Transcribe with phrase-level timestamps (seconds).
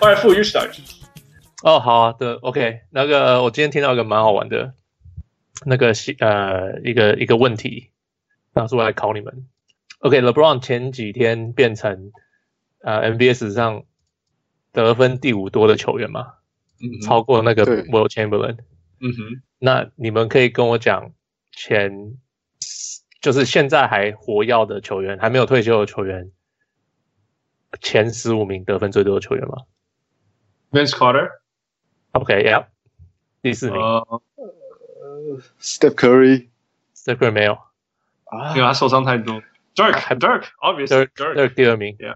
[0.00, 0.78] All right, you start.
[1.62, 2.80] 哦，好啊，对，OK。
[2.88, 4.72] 那个，我今天听到一个蛮好玩的，
[5.66, 7.90] 那个呃，一个一个问题，
[8.54, 9.46] 拿出来考你们。
[9.98, 12.12] OK，LeBron、okay, 前几天变成
[12.82, 13.84] 呃 NBA 史上
[14.72, 16.32] 得分第五多的球员嘛？
[16.80, 18.56] 嗯，超过那个 Will Chamberlain。
[19.00, 21.12] 嗯哼，那你们可以跟我讲
[21.52, 22.16] 前，
[23.20, 26.30] 就是现在还活跃的球员，还没有退休的球员，
[27.82, 29.56] 前十五名得分最多的球员吗
[30.71, 32.67] ？Vince Carter。OK，Yeah，
[33.41, 33.81] 第四名。
[33.81, 34.21] Uh,
[35.59, 37.53] Steph Curry。Steph Curry 没有
[38.25, 39.41] 啊，因为他受伤太多。
[39.75, 41.97] Dirk，Dirk，Obviously Dirk，Dirk 第二名。
[41.97, 42.15] Yeah。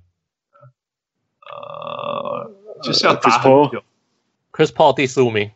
[1.41, 2.52] 呃，
[2.82, 3.84] 就是要打很久。
[4.52, 5.52] Chris Paul 第十五名。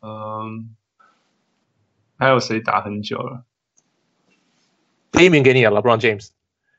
[0.00, 0.74] 嗯，
[2.18, 3.44] 还有谁打很久了？
[5.10, 6.30] 第一名给你了，LeBron James。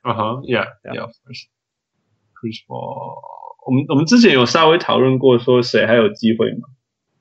[0.04, 3.22] 嗯哼，Yeah，Yeah，Chris Paul。
[3.69, 6.71] 我们我们之前有稍微讨论过，说谁还有机会吗？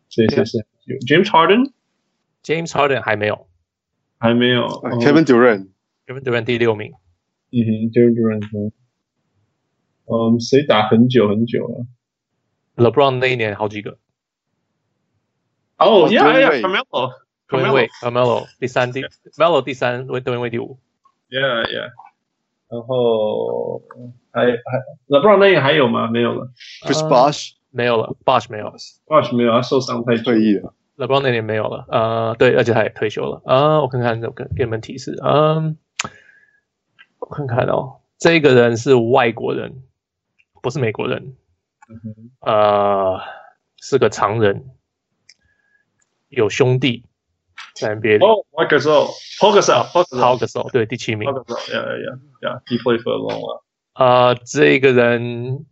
[0.08, 0.62] 谁谁谁
[1.06, 3.50] ？James Harden，James Harden 还没有，
[4.18, 4.66] 还没有。
[5.02, 6.94] Kevin Durant，Kevin Durant 第六名。
[7.52, 8.72] 嗯哼，Kevin Durant。
[10.06, 11.86] 嗯，谁打很久很久了
[12.78, 13.98] ？LeBron 那一年好几个。
[15.78, 19.02] 哦，Yeah，Yeah，Carmelo，Carmelo，第三第
[19.38, 20.80] ，Melo 第三，对，Dwyane Wade 第五。
[21.30, 21.92] Yeah，Yeah。
[22.70, 23.82] 然后
[24.38, 26.08] 还还 LeBron 那年还有吗？
[26.12, 26.50] 没有了。
[26.86, 28.72] Chris Bosh 没有了，Bosh 没有
[29.06, 30.74] ，Bosh 没有，他受伤太退役了。
[30.98, 33.42] LeBron 那年没有了，呃，对，而且他也退休了。
[33.46, 35.78] 啊，我看看，给给你们提示，嗯，
[37.20, 39.84] 我看看哦，这个人是外国人，
[40.62, 41.36] 不是美国人，
[42.42, 43.20] 呃，
[43.78, 44.70] 是个常人，
[46.30, 47.04] 有兄弟。
[47.76, 51.30] 在 NBA 哦，Marc Gasol，Pau Gasol，Pau Gasol，对，第七名。
[51.30, 53.62] Pau Gasol，yeah，yeah，yeah，he played for a long 啊。
[53.98, 55.66] 呃，这个人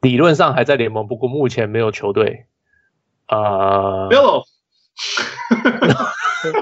[0.00, 2.46] 理论上还在联盟，不过目前没有球队。
[3.26, 4.44] 啊，Melo，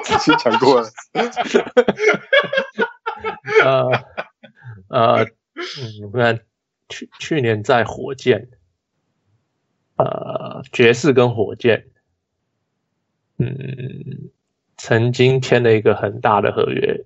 [0.04, 0.88] 之前讲过了。
[3.65, 3.88] 呃
[4.88, 6.41] 呃，嗯，不然
[6.88, 8.49] 去去年在火箭，
[9.97, 11.87] 呃，爵士跟火箭，
[13.38, 14.31] 嗯。
[14.77, 17.04] 曾经签了一个很大的合约，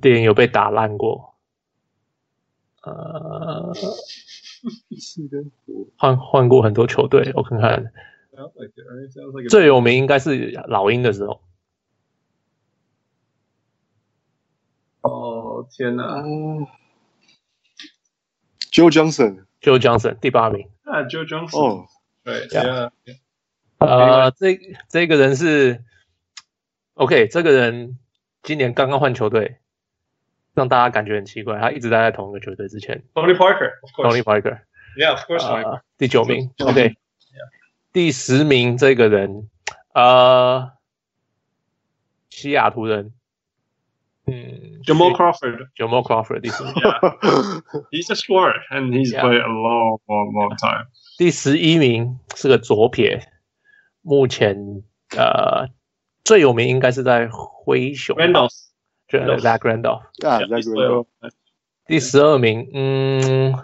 [0.00, 1.35] 脸有被打烂过，
[2.86, 3.74] 呃，
[5.98, 7.92] 换换过很多球队， 我看看，
[9.50, 11.40] 最有名应该是老鹰的时候。
[15.00, 16.22] 哦天哪
[18.72, 20.68] ！Joe Johnson，Joe Johnson 第八名。
[20.82, 21.86] 啊，Joe Johnson，哦，
[22.22, 22.92] 对，对啊。
[23.78, 24.58] 呃，这
[24.88, 25.82] 这个人是
[26.94, 27.98] ，OK，这个人
[28.42, 29.58] 今年刚刚换球队，
[30.56, 33.04] 让大家感觉很奇怪，他一直待在同一个球队之前。
[33.14, 36.96] Tony Parker，Tony Parker，Yeah，of course，第九名，OK，
[37.92, 39.48] 第十名这个人，
[39.94, 40.72] 呃，
[42.30, 43.12] 西雅图人，
[44.26, 46.72] 嗯，Jamal Crawford，Jamal Crawford，第十名
[47.92, 50.86] ，He's a scorer and he's played a long, long, long time。
[51.18, 53.30] 第十一名是个左撇。
[54.02, 54.56] 目前
[55.16, 55.68] 呃
[56.24, 58.54] 最有名应该是在灰熊，Randolph，就
[59.08, 61.06] Zach Randolph，啊，Zach Randolph。
[61.86, 63.54] 第十二名，嗯，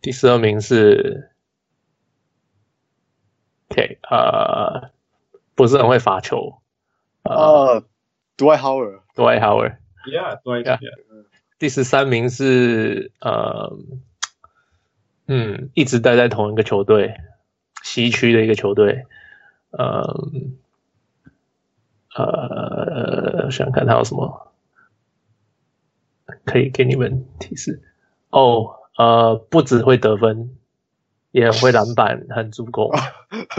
[0.00, 1.30] 第十二名是
[3.70, 4.90] ，OK，呃，
[5.54, 6.60] 不是很会罚球，
[7.22, 7.84] 呃
[8.36, 10.78] ，Dwight Howard，Dwight Howard，Yeah，Dwight，
[11.58, 13.76] 第十三名是呃，
[15.28, 17.14] 嗯，一直待在同一个球队，
[17.82, 19.06] 西区的一个球队。
[19.78, 20.56] 嗯，
[22.24, 24.52] 呃，想看他有什么
[26.44, 27.82] 可以给你们提示
[28.30, 28.70] 哦。
[28.96, 30.56] 呃，不只会得分，
[31.30, 32.90] 也会篮板，很助攻。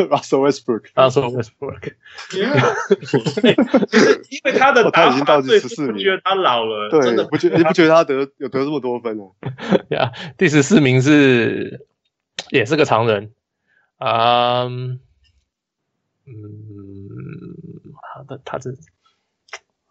[0.10, 1.94] Russell Westbrook，Russell Westbrook。
[4.32, 6.90] 因为他的他已经到第十四名，不觉得他老了？
[6.90, 9.26] 对，不觉你不觉得他得有得这么多分呢？
[9.96, 11.86] 呀，第十四名是
[12.50, 13.32] 也是个常人，
[13.98, 14.64] 啊。
[16.30, 17.57] 嗯，
[18.44, 18.78] 他是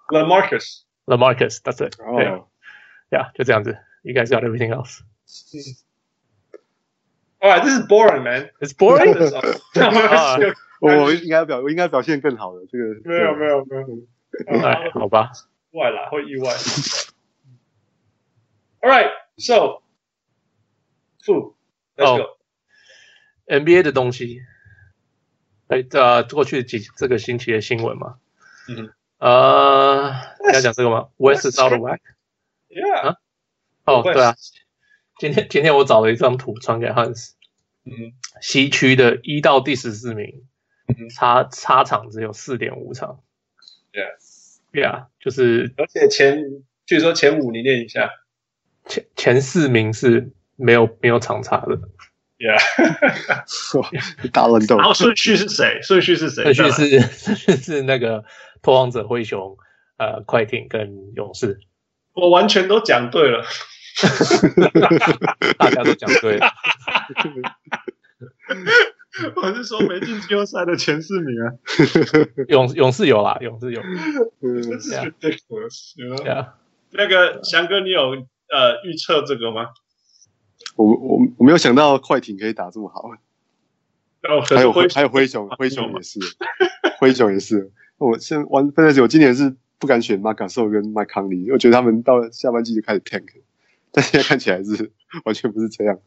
[0.08, 2.24] LaMarcus，LaMarcus，That's it，对，
[3.10, 5.00] 呀，就这样子，You guys got everything else。
[7.40, 8.50] All right, this is boring, man.
[8.60, 9.14] It's boring.
[10.80, 13.00] 我应该表，我应该表现更好的这个。
[13.04, 13.86] 没有，没有，没有。
[14.66, 15.32] 哎，好吧。
[15.70, 16.50] 意外啦，会意外。
[18.80, 19.82] All right, so,
[21.24, 21.54] food.
[21.96, 22.36] Let's go.
[23.46, 24.42] NBA 的东西。
[25.68, 28.18] 哎，这过去几这个星期的新闻嘛，
[28.68, 30.12] 嗯，呃，
[30.52, 33.16] 要讲这个吗？West is out of whack？Yeah，
[33.84, 34.34] 哦，对啊，
[35.18, 37.34] 今天今天我找了一张图传给汉斯。
[37.84, 40.42] 嗯，西区的一到第十四名，
[40.88, 43.20] 嗯差差场只有四点五场。
[43.92, 48.10] Yeah，Yeah，就是而且前据说前五你念一下，
[48.86, 51.78] 前前四名是没有没有场差的。
[52.38, 52.60] Yeah，
[54.32, 54.76] 大乱斗。
[54.76, 55.80] 然后顺序是谁？
[55.80, 56.52] 顺序是谁？
[56.52, 58.24] 顺序是顺序是那个
[58.62, 59.56] 拓荒者、灰熊、
[59.98, 61.60] 呃快艇跟勇士。
[62.14, 63.44] 我完全都讲对了，
[65.58, 66.46] 大家都讲对了。
[69.34, 71.52] 我是说没进季后赛的前四名啊，
[72.48, 73.80] 勇勇士有啦，勇士有。
[74.40, 75.94] 嗯，这是 ridiculous。
[76.22, 76.54] 对啊，
[76.90, 78.10] 那个翔哥，你有
[78.48, 79.68] 呃预测这个吗？
[80.76, 83.08] 我我我没有想到快艇可以打这么好，
[84.28, 86.20] 哦，还有还有灰熊，灰熊也是，
[86.98, 87.72] 灰熊也是。
[87.98, 93.26] 我现在玩分析，我今年是不敢选马卡兽跟麦康利，因为我觉得他们到下半季就开始 tank，
[93.90, 94.92] 但现在看起来是
[95.24, 95.98] 完全不是这样。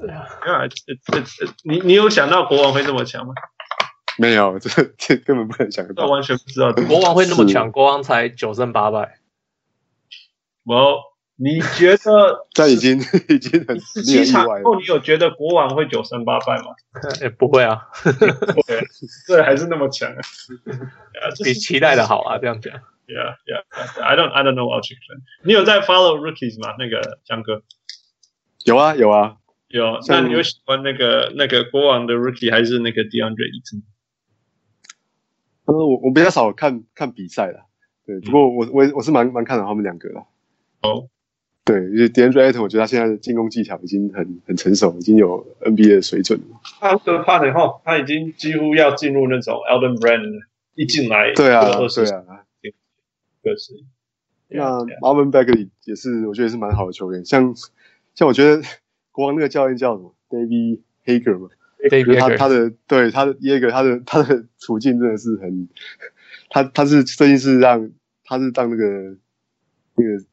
[0.00, 3.34] 对啊，啊，这这这，你你有想到国王会这么强吗？
[4.16, 9.18] 没有，这这根本不可能想得到，完全不知道国王会那么强，国王才九胜八败。
[10.64, 11.02] 我，
[11.40, 12.98] 你觉得 这已经
[13.28, 16.74] 已经很七场后，你有觉得国王会九胜八败吗？
[17.22, 17.86] 也不会啊，
[18.66, 18.82] 对，
[19.28, 20.20] 对，还是那么强啊，
[21.44, 22.74] 比期待的好啊，这样讲。
[23.06, 23.62] Yeah, yeah.
[24.02, 24.96] I don't, I don't know what you.
[25.42, 26.74] 你有在 follow rookies 吗？
[26.78, 27.62] 那个江哥。
[28.64, 29.36] 有啊，有啊。
[29.68, 33.82] 有，那你有喜欢那个那个国王的 rookie 还是那个 DeAndre Ayton？
[35.64, 37.66] 呃，我我比较少看看比赛了，
[38.04, 40.20] 对，不过我我我是蛮蛮看好他们两个的。
[40.82, 41.08] 哦，
[41.68, 46.60] 对，因为 DeAndre Ayton 我觉得他现在的进攻技巧已经很很成熟，已经有 NBA 的水准了。
[46.80, 50.40] 他的怕的哈，他已经几乎要进入那种 Elden Brand
[50.74, 51.70] 一进来，对啊，对
[52.10, 52.44] 啊，
[53.42, 53.74] 可是。
[54.48, 57.54] 那 Marvin Bagley 也是，我觉得是蛮好的球员，像
[58.14, 58.62] 像我觉得。
[59.10, 61.48] 国王那个教练叫什么？David Hager 嘛
[61.90, 65.68] ，David 他他的对他的 Hager 他的他的处境真的是很，
[66.50, 67.90] 他他是最近是让
[68.22, 69.16] 他是当那个
[69.96, 70.24] 那个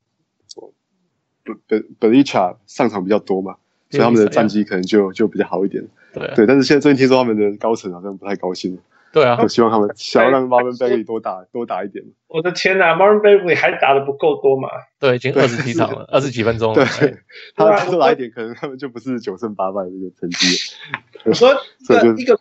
[1.45, 3.55] 本本 Belicha 上场比较多嘛，
[3.89, 5.85] 所以他们的战绩可能就就比较好一点。
[6.13, 8.77] 对对，但是现在最近听说他们的高层好像不太高兴。
[9.11, 12.03] 对啊，我希望他们想要让 Marvin Bagley 多打多打一点。
[12.27, 14.67] 我的天哪，Marvin Bagley 还打的不够多嘛？
[14.99, 16.85] 对，已经二十几场了，二十几分钟了。
[16.99, 17.17] 对，
[17.55, 20.73] 他多打一点，可能他们就不是九胜八败这个成绩。
[21.23, 21.53] 我说，
[22.17, 22.37] 一个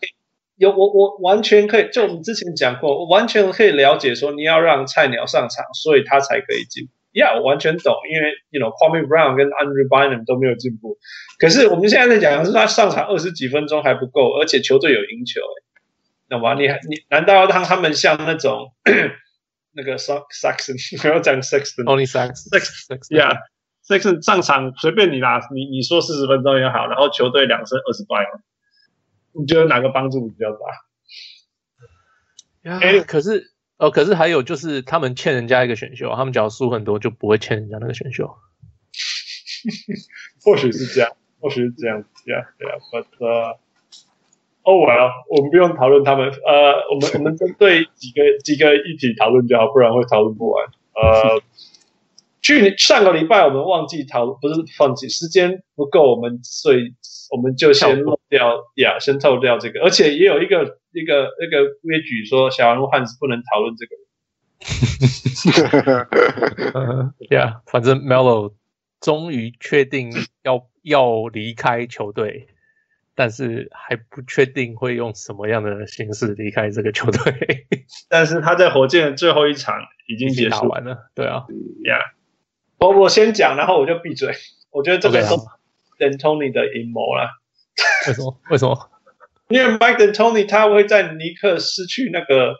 [0.57, 6.93] 有我我完全可以，就我们之前讲过，我完全可以了解说你要让菜鸟上场，所以他才可以进步。
[7.14, 10.99] 呀，我完全懂，因为 you know Kwame Brown 跟 Andrew Bynum 都没有进步。
[11.38, 15.40] 可是我们现在在讲的是他上场二十几分钟还不够，而且球队有赢球。
[16.28, 18.72] 那么你你难道要让他们像那种
[19.76, 28.25] 那个 Saxon 不要讲 Sexton，Only Saxton，Yeah，Saxton 上场随便你啦，你你说四十分钟也好，然后球队两胜二十败，
[29.32, 30.58] 你觉得哪个帮助比较大？
[32.81, 38.37] 哎，可是哦，可是还有就是他们欠人家一个选秀，他们只要输很多就不会欠人家那个选秀。
[40.44, 41.11] 或许是这样，
[41.41, 43.59] 或许是这样子呀，对啊，But 呃。
[44.67, 50.64] 哦，我要，我们不用讨论他们，呃，我们我们针对几个几个议题讨论就好，不然会讨论不完。
[50.95, 51.43] 呃，
[52.45, 56.95] 去年上个礼拜我们忘记讨，不是放弃，时间不够，我们所以
[57.31, 63.97] 我们就先漏掉呀，先透掉这个，而且也有一个一个那个规矩说，小人物汉子不能讨论这个。
[67.35, 68.53] 呀，反正 Melo
[69.01, 72.49] 终于确定要要离开球队。
[73.17, 77.65] 但是还不确定会用什么样的形式离开这个球队。
[78.09, 79.77] 但是他在火箭的最后一场
[80.09, 81.47] 已经结束完了，对啊，
[81.85, 82.03] 呀、yeah.，
[82.88, 84.35] 我我先讲，然后我就闭嘴。
[84.71, 85.35] 我觉得这个是
[85.99, 87.31] D'Antoni 的阴谋啦。
[88.07, 88.41] 为什么？
[88.50, 88.91] 为什么？
[89.49, 92.57] 因为 Mike D'Antoni 他会在尼克失去那个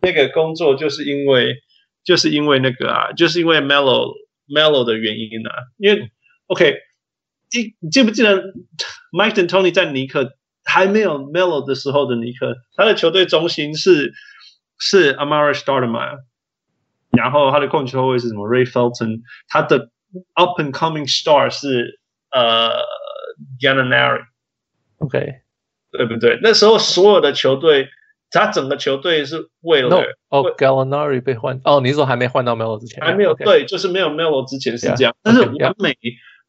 [0.00, 1.56] 那个工作，就是因为
[2.04, 4.12] 就是因为那个啊，就是因为 Melo
[4.48, 5.50] Melo 的原因啊。
[5.78, 6.10] 因为
[6.46, 6.78] OK。
[7.48, 8.42] 记你记不记得
[9.12, 10.32] Mike D'Antoni 在尼克
[10.64, 14.12] 还没有 Melo 的时候的尼克，他的球队中心是
[14.80, 16.18] 是 Amara Stoudemire，
[17.16, 19.90] 然后他的控球后卫是什么 Ray Felton，他的
[20.34, 22.70] Up and Coming Star 是呃
[23.60, 25.40] Gallinari，OK，
[25.92, 26.38] 对不对？
[26.42, 27.88] 那时候所有的球队，
[28.30, 29.96] 他整个球队是为了
[30.28, 33.02] 哦 Gallinari 被换哦，你是说还没换到 Melo 之前？
[33.04, 35.96] 还没有，对，就是没有 Melo 之前是这样，但是完美。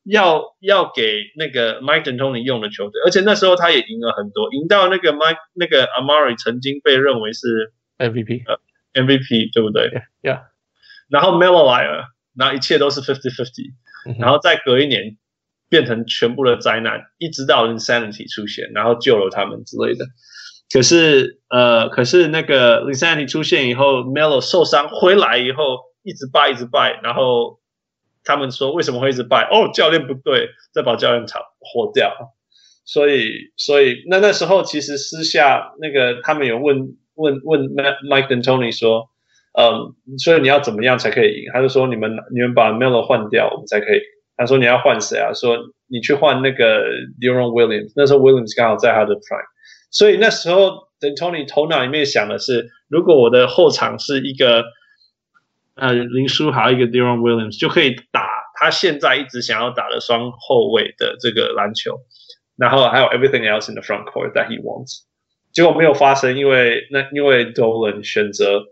[0.09, 8.57] 要要给那个 Mike D'Antoni 用的球队，而且那时候他也赢了很多，赢到那个 Mike 那个 Amari 曾经被认为是 MVP，呃
[8.93, 10.43] MVP 对不对 yeah.
[11.09, 13.73] 然后 Melo 来了，然后一切都是 fifty fifty，
[14.19, 15.17] 然后再隔一年
[15.69, 20.05] 变成全部的灾难，一直到 Linsanity 出现，然后救了他们之类的。
[20.69, 27.59] 可是呃，可是那个 Linsanity 出现以后，Melo 受伤回来以后，一直败一直败，然后
[28.23, 29.47] 他们说为什么会一直败？
[29.49, 32.13] 哦，教练不对，再把教练炒火掉。
[32.83, 39.09] 所以所以那那时候其实私下那个他们有问问问 Mike D'Antoni 说，
[39.59, 41.51] 嗯，所以你要怎么样才可以赢？
[41.51, 43.99] 他就说你们你们把 Melo 换掉，我们才可以。
[44.35, 45.33] 他说你要换谁啊？
[45.33, 46.85] 说你去换那个
[47.19, 49.49] Deron Williams，那时候 Williams 刚好在他的 prime，
[49.89, 54.63] 所以那时候 D'Antoni 头脑里面想的是，如果我的后场是一个
[55.73, 62.01] 呃林书豪一个 Deron Williams，就可以打他现在一直想要打的双后卫的这个篮球，
[62.57, 65.01] 然后还有 everything else in the front court that he wants，
[65.51, 68.65] 结果没有发生，因为那因为 Dolan 选择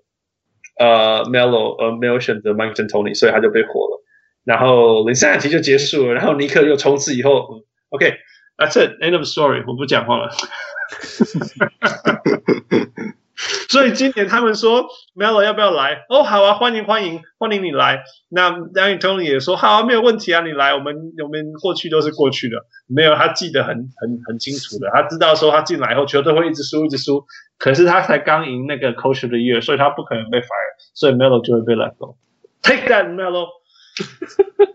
[0.80, 4.04] 呃 Melo 呃没有选择 Mike D'Antoni，所以他就被火了。
[4.44, 10.30] 然后零三题就结束了，然后尼克又从此以后，OK，That's it，end of story，我不讲话了。
[13.70, 16.06] 所以今年他们说 Melo 要不要来？
[16.10, 18.04] 哦，好啊，欢迎欢迎欢迎你来。
[18.30, 27.26] 那 D'Antoni 也说好啊，没有问题啊，你来，我们我们过去都是过去的，没有他记得很很很清楚的，他知道说他进来以后球队会一直输一直输，
[27.58, 32.18] 可是他才刚赢那个 Coach the Year，所以他不可能被 fire，所以 Melo 就会被 let go。
[32.62, 33.48] Take that Melo。
[33.98, 34.66] 哈哈哈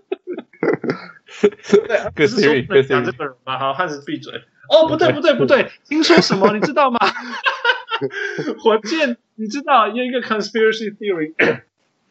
[1.86, 2.10] 哈哈！
[2.14, 3.58] 对，是说讲这个人吗？
[3.58, 4.34] 好，汉斯闭嘴。
[4.68, 6.52] 哦，不对，不对，不对，听说什么？
[6.52, 6.98] 你知道吗？
[8.62, 11.32] 火箭，你知道有一个 conspiracy theory。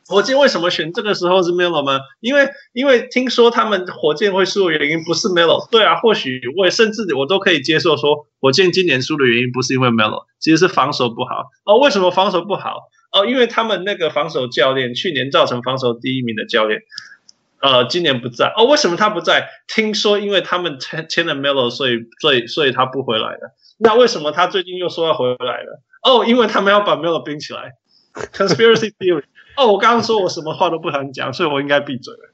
[0.07, 1.99] 火箭为什么选这个时候是 Melo 吗？
[2.19, 5.69] 因为，因为听说他们火箭会输的原因不是 Melo。
[5.69, 11.51] 对啊，或许我也甚至我都可以接受说，火箭今年输的原因不是因为 Melo，其实是防守不好。
[11.63, 12.89] 哦，为什么防守不好？
[13.11, 16.81] 哦，因为他们那个防守教练去年造成防守第一名的教练，
[17.61, 18.53] 呃，今年不在。
[18.55, 19.49] 哦，为什么他不在？
[19.67, 23.53] 听说因为他们签签了 Melo，所以所以所以他不回来了。
[23.77, 25.81] 那为什么他最近又说要回来了？
[26.03, 27.73] 哦，因为他们要把 Melo 冰起来。
[28.13, 29.23] Conspiracy theory。
[29.55, 32.29] 哦，我刚刚说我什么话都不想讲，所以我应该闭嘴了。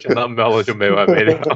[0.00, 1.34] 讲到 Melo 就没完没了。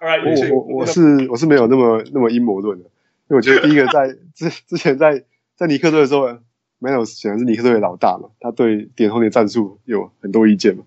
[0.00, 2.90] Right, 我我我是我是没有那么那么阴谋论的，因
[3.30, 5.24] 为我觉得第一个在之之前在
[5.56, 6.38] 在尼克队的时候
[6.80, 10.84] ，Melo 显然是尼克队的老大嘛，他对点后的战术有很多意见嘛。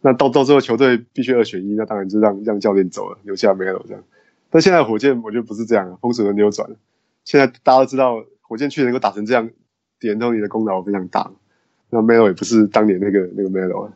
[0.00, 4.02] 那到到最后球队必须二选一，那当然就让让教练走了，留下 Melo 这样。
[4.50, 6.76] 但现在火箭我觉得不是这样，风水轮流转了。
[7.24, 9.50] 现在大家都知道，火箭去能够打成这样，
[9.98, 11.30] 点后的功劳非常大。
[11.90, 13.92] 那 Melo 也不是当年那个那个 Melo 了。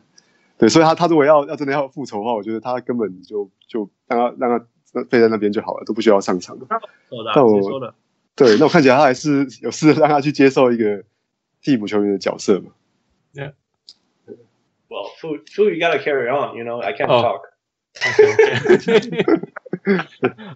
[0.57, 6.67] 对，所以他他如果要要真的要复仇的话，我觉得他根本就就让他让他飞在那边就好了，都不需要上场了。
[7.33, 7.93] 那我
[8.35, 11.03] 对，那我看起来他还是有试着让他去接受一个
[11.61, 12.71] 替补球员的角色嘛。
[13.33, 13.53] Yeah.
[14.89, 16.57] Well, Fu, Fu, you gotta carry on.
[16.57, 17.41] You know, I can't talk.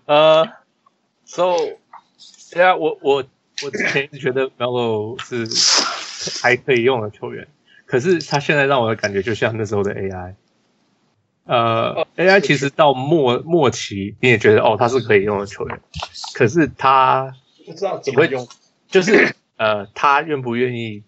[0.05, 0.47] 呃，
[1.25, 1.55] So,
[2.51, 3.23] yeah，我我
[3.63, 5.47] 我之前一直觉得 Melo 是
[6.41, 7.47] 还可以用的球员。
[7.85, 10.33] 可是他现在让我的感觉就像那时候的 AI，
[11.45, 15.79] 呃，AI 其实到末末期你也觉得哦，他是可以用的球员，
[16.33, 17.33] 可是他
[17.65, 18.47] 不知道怎么用，
[18.89, 21.03] 就是呃，他愿不愿意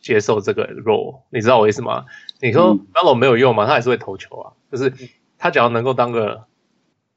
[0.00, 1.20] 接受这个 role？
[1.30, 2.06] 你知道我意思吗？
[2.40, 3.66] 你说 Melo 没有用吗？
[3.66, 4.92] 他还是会投球啊，就是
[5.38, 6.46] 他只要能够当个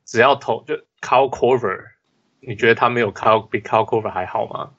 [0.05, 1.79] 只要投就 Kyle Korver，
[2.39, 4.71] 你觉得他没有 Kyle 比 Kyle Korver 还好吗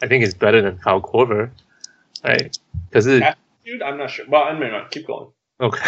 [0.00, 1.50] ？I think it's better than Kyle Korver，
[2.22, 2.50] 哎，
[2.90, 3.20] 可是。
[3.64, 4.26] Dude, I'm not sure.
[4.28, 5.30] Well, I mean, keep going.
[5.58, 5.78] OK，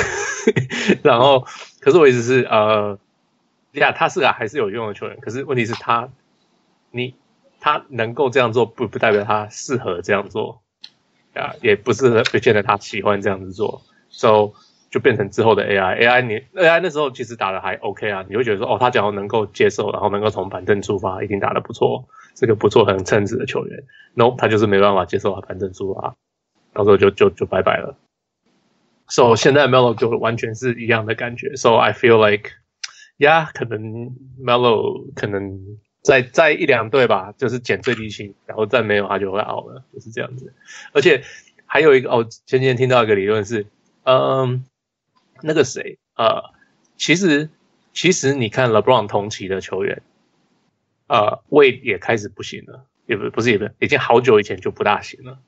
[1.02, 1.44] 然后，
[1.80, 3.00] 可是我意思是，呃，
[3.72, 5.18] 呀，他是啊，还是有用的球员。
[5.18, 6.08] 可是问题是他，
[6.92, 7.16] 你
[7.64, 10.60] 他能够这样做，不不代表他适合这样做，
[11.32, 13.80] 啊，也不是不见得他喜欢这样子做。
[14.10, 14.52] So
[14.90, 22.06] 就变成之后的 AI，AI 你 AI 那时候其实打的还 OK 啊，你会觉得说，哦，他只要能够接受，然后能够从板凳出发，一定打得不错，
[22.38, 23.82] 是个不错很称职的球员。
[24.12, 26.14] No，他就是没办法接受他板凳出发。
[26.74, 27.96] 到时候就就就拜拜了。
[29.08, 31.56] So 现在 Melo 就完全是一样的感觉。
[31.56, 32.50] So I feel like，
[33.16, 33.80] 呀，可能
[34.38, 40.52] Melo 可能再再一两队吧，就是捡最低薪，然后再没有他就会 out 了，就是这样子。
[40.92, 41.24] 而且
[41.64, 43.66] 还有一个哦，前几天听到一个理论是，
[44.02, 44.66] 嗯，
[45.40, 46.52] 那个谁，呃，
[46.98, 47.48] 其实
[47.94, 50.02] 其实你看 LeBron 同期的球员，
[51.06, 55.38] 呃，Wade 也开始不行了，也不不是也不是，已经好久以前就不大行了。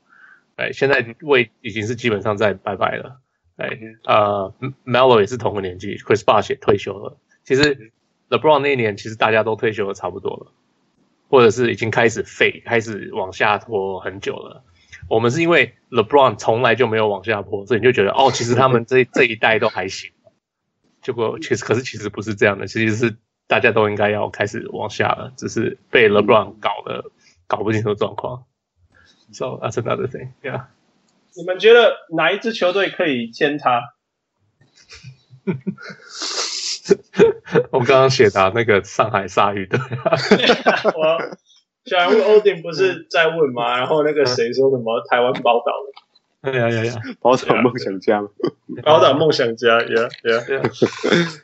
[0.57, 3.21] 哎，现在位已经是基本上在拜拜了。
[3.57, 4.55] 哎，呃
[4.87, 7.19] ，Melo 也是同个年纪，Chris Bosh 也退休了。
[7.45, 7.93] 其实
[8.29, 10.53] LeBron 那一年其实大家都退休的差不多了，
[11.29, 14.65] 或者是已经开始废，开始往下拖很久了。
[15.09, 20.11] 我们是因为 LeBron 从来就没有往下坡，所以你就觉得哦，其实他们这这一代都还行。
[21.03, 23.17] 结果其实可是其实不是这样的，其实是
[23.47, 27.13] 大家都应该要开始往下了，只是被 LeBron 搞得
[27.47, 28.45] 搞不清楚状况。
[29.33, 30.33] So that's another thing.
[30.43, 30.65] Yeah.
[31.35, 33.95] 你们觉得哪一支球队可以签他？
[37.71, 39.79] 我刚刚写的那个上海鲨鱼队。
[40.95, 41.19] 我
[41.85, 43.79] 小人物欧丁不是在问吗？
[43.79, 45.73] 然后那个谁说什么台湾宝岛
[46.43, 46.53] 哎？
[46.53, 46.95] 呀呀呀！
[47.21, 48.23] 宝岛梦想家，
[48.85, 51.41] 宝岛梦想家，Yeah Yeah Yeah。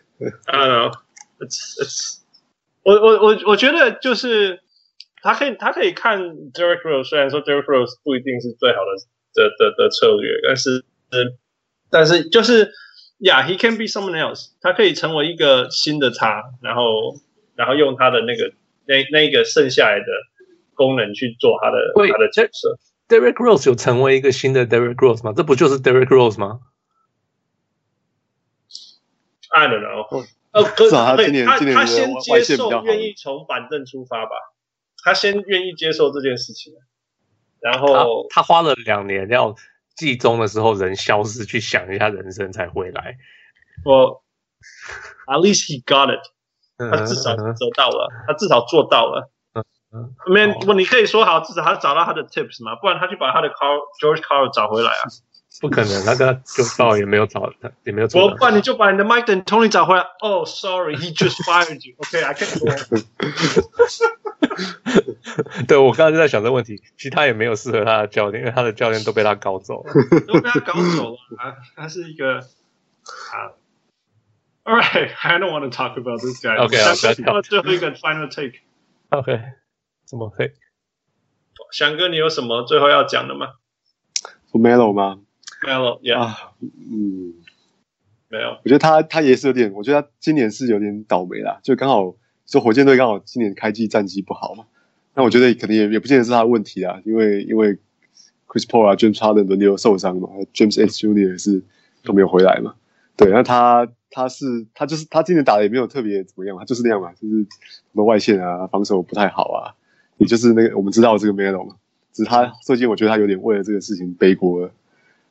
[0.47, 0.93] I don't know.
[1.41, 2.19] It's it's.
[2.83, 4.61] 我我我我觉得就是
[5.23, 6.21] 他可以他可以看
[6.52, 8.97] Derrick Rose，虽然说 Derrick Rose 不一定是最好的
[9.35, 10.85] 的的的策略，但是
[11.91, 12.73] 但是就是。
[13.25, 14.49] Yeah, he can be someone else.
[14.61, 17.14] 他可以成为一个新的他，然后，
[17.55, 18.52] 然后用他的那个
[18.85, 20.07] 那那个剩下来的
[20.75, 22.81] 功能去做他的他的角色。
[23.07, 25.33] Derrick Rose 有成为一个新的 Derrick Rose 吗？
[25.37, 26.62] 这不就是 Derrick Rose 吗
[29.50, 30.26] ？I don't know。
[30.50, 34.33] 呃，可是他他他先接受，愿意从板凳出发吧。
[35.05, 36.75] 他先愿意接受这件事情，
[37.61, 39.55] 然后他，他花了两年要。
[40.03, 43.17] 季中的时候人消失，去想一下人生才回来。
[43.85, 44.25] 我、
[45.29, 46.21] at least he got it，
[46.77, 49.31] 他至少得到了，他至少做到了。
[49.95, 55.05] 嗯没，不，你可以说好，至少他找到他的 tips 嘛，不然他去把他的 Carl George Carl 找回来啊。
[55.61, 58.19] 不可能，那个就到也没有找他，也没有找。
[58.21, 60.03] 我不然你就把你的 Mike D'Antoni 找回来。
[60.21, 61.95] Oh, sorry, he just fired you.
[61.99, 62.67] OK, I can't go.
[65.69, 69.93] 对，我刚刚就在想这个问题，其实他也没有适合他的教练，因为他的教练都被他搞走了，
[70.27, 71.57] 都被他搞走了啊！
[71.77, 73.53] 他是一个啊。
[74.65, 76.57] All right, I don't want to talk about this guy.
[76.57, 76.77] OK，
[77.25, 78.61] 好，最后一个 final take。
[79.11, 79.41] OK，
[80.05, 80.53] 怎么可以？
[81.73, 83.55] 翔哥，你有什么最后要讲的吗？
[84.51, 85.19] 说 Melo 吗
[85.62, 87.35] ？Melo，Yeah，啊，嗯，
[88.29, 88.59] 没有。
[88.64, 92.14] 我觉得他他也是有点，我觉得他今年是有点倒霉啦，就刚好。
[92.44, 94.66] 说火箭队刚好今年开季战绩不好嘛，
[95.14, 97.79] 那我觉得可能也也不见得是他的问题啊，因为因为
[98.46, 101.62] Chris Paul 啊，James Harden 轮流受伤嘛，James H Junior 也是
[102.03, 102.75] 都没有回来嘛，
[103.16, 109.72] 对，那他他是他就是他今年打的也没有特别怎么样，他就是那样嘛，就是什么外线啊，防守不太好啊，
[110.18, 111.77] 也就是那个我们知道这个 Melo 嘛，
[112.12, 114.72] 只是他最近我觉得他有点为了这个事情背锅了，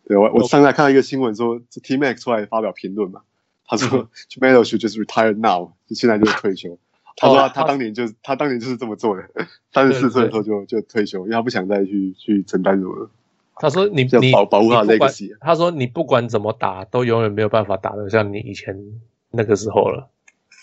[0.06, 3.22] 对我我上次看到一个新闻说，T Mac 出来发表评论嘛，
[3.66, 6.78] 他说 should just retire now，就现在就是退休。
[7.18, 9.24] 他说他，他当年就是他当年就是这么做的，
[9.74, 13.10] 三十四岁的时候就就退休，因为他不想再去去承担什么。
[13.56, 15.38] 他说你你保保护他的 legacy。
[15.40, 18.76] 他说你不管怎么打，都永远没有办法打得像你以前
[19.30, 20.10] 那个时候了。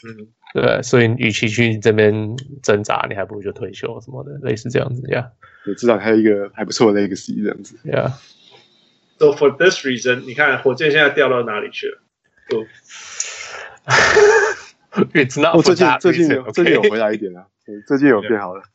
[0.06, 5.30] 嗯，对，所以与其去这边挣扎，你还不如就退休什么的，类似这样子呀。
[5.66, 7.76] 你至少还有一个还不错的 legacy 这样子。
[7.84, 8.12] Yeah。
[9.18, 12.00] So for this reason，你看火箭现在掉到哪里去了？
[12.54, 12.66] 哦。
[15.14, 17.46] It's not 我最近最近有最近有回来一点啊，
[17.86, 18.62] 最近有变好了。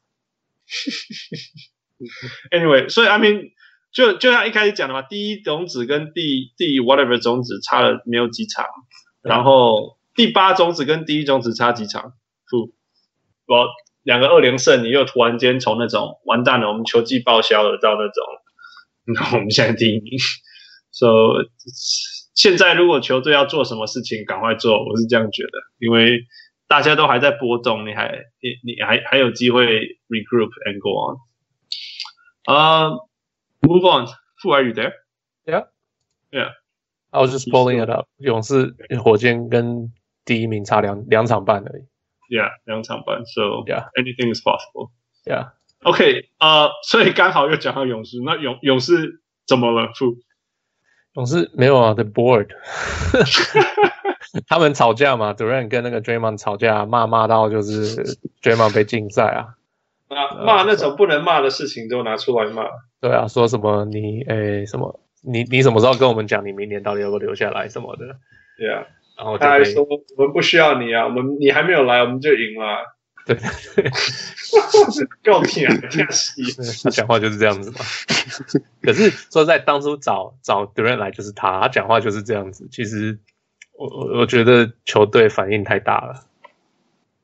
[2.51, 3.51] Anyway，所以 I mean，
[3.91, 8.65] 就就像一开始讲的嘛，第一种子跟第第 whatever 种子差了没有几场，
[9.21, 12.13] 然后第八种子跟第一种子差几场，
[12.49, 12.73] 不，
[13.45, 13.67] 我
[14.03, 18.23] 两个二连胜，你又突然间从那种完蛋了，我们球季报销了到那种，
[19.05, 20.18] 那我们现在第一名，
[20.90, 21.07] So。
[22.35, 26.20] 现在如果球队要做什么事情，赶快做，我是这样觉得，因为
[26.68, 29.66] 大家都还在波动，你还你你还还有机会
[30.07, 31.18] regroup and go on。
[32.46, 32.90] 呃、
[33.61, 34.92] uh,，move on。Who are you there?
[35.46, 35.66] Yeah,
[36.31, 36.53] yeah.
[37.11, 38.07] I was just pulling it up.
[38.18, 39.92] 勇士火箭跟
[40.24, 41.83] 第一名差两两场半而已。
[42.33, 43.27] Yeah，两场半。
[43.27, 44.92] So yeah, anything is possible.
[45.24, 45.55] Yeah.
[45.84, 49.91] OK，呃、uh,，所以刚好又讲到勇士，那勇勇士怎么了?
[51.15, 52.48] 勇士没有啊，The Board，
[54.48, 59.56] 他们吵架嘛，Durant 跟那个 Draymond 吵架，骂骂到就是 Draymond 被禁赛啊，
[60.08, 62.63] 啊，骂那种不能骂的事情都拿出来骂，
[63.02, 68.06] 对啊，说什么你诶什么你你什么时候跟我们讲你明年到底要不要留下来什么的，
[68.58, 72.96] 对啊，然后他还说我们不需要你啊，我们你还没有来我们就赢了。
[73.25, 73.36] 对，
[75.23, 75.69] 够甜，
[76.83, 77.77] 他 讲话就是这样子嘛。
[78.81, 82.67] 可是说在当初找找 Durant 来就是他，他讲话就是这样子。
[82.69, 83.17] 其实
[83.77, 86.25] 我我我觉得球队反应太大了。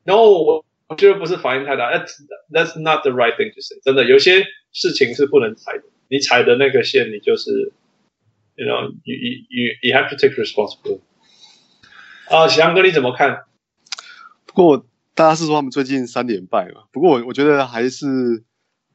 [0.04, 2.16] 然后我我觉得不是反应太大，That's
[2.50, 3.78] That's not the right thing to say。
[3.84, 5.84] 真的，有些事情是不能踩的。
[6.08, 7.72] 你踩的那个线，你就是
[8.56, 9.14] ，you know, you
[9.48, 11.00] you you have to take responsibility。
[12.28, 13.44] 啊，翔哥你怎么看？
[14.46, 14.86] 不过。
[15.14, 16.82] 大家是说他们最近三连败嘛？
[16.92, 18.42] 不过我我觉得还是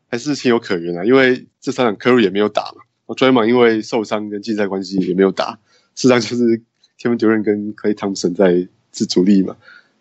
[0.09, 5.59] 还是情有可原啊，因为这三场 Curry 也没有打嘛，我 Draymond 因为受伤跟竞赛关系也没有打，
[5.95, 6.61] 事实上就是
[6.99, 9.55] Kevin Durant 跟 Klay Thompson 在是主力嘛。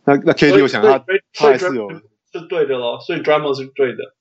[0.05, 0.99] 那那 KD 我想他
[1.33, 4.15] 他还是有是对的咯，所以 Draymond 是对的。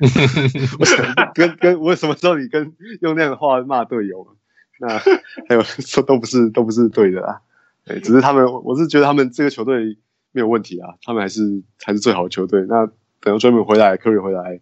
[0.78, 4.26] 我想跟跟我什么时候你跟用那样的话骂队友？
[4.80, 7.42] 那还有说都不是都不是对的啊。
[7.84, 9.98] 对，只是他们我是觉得他们这个球队
[10.32, 12.60] 没有问题啊，他们还是还是最好的球队。
[12.68, 12.86] 那
[13.20, 14.60] 等到 Draymond 回来，Curry 回来，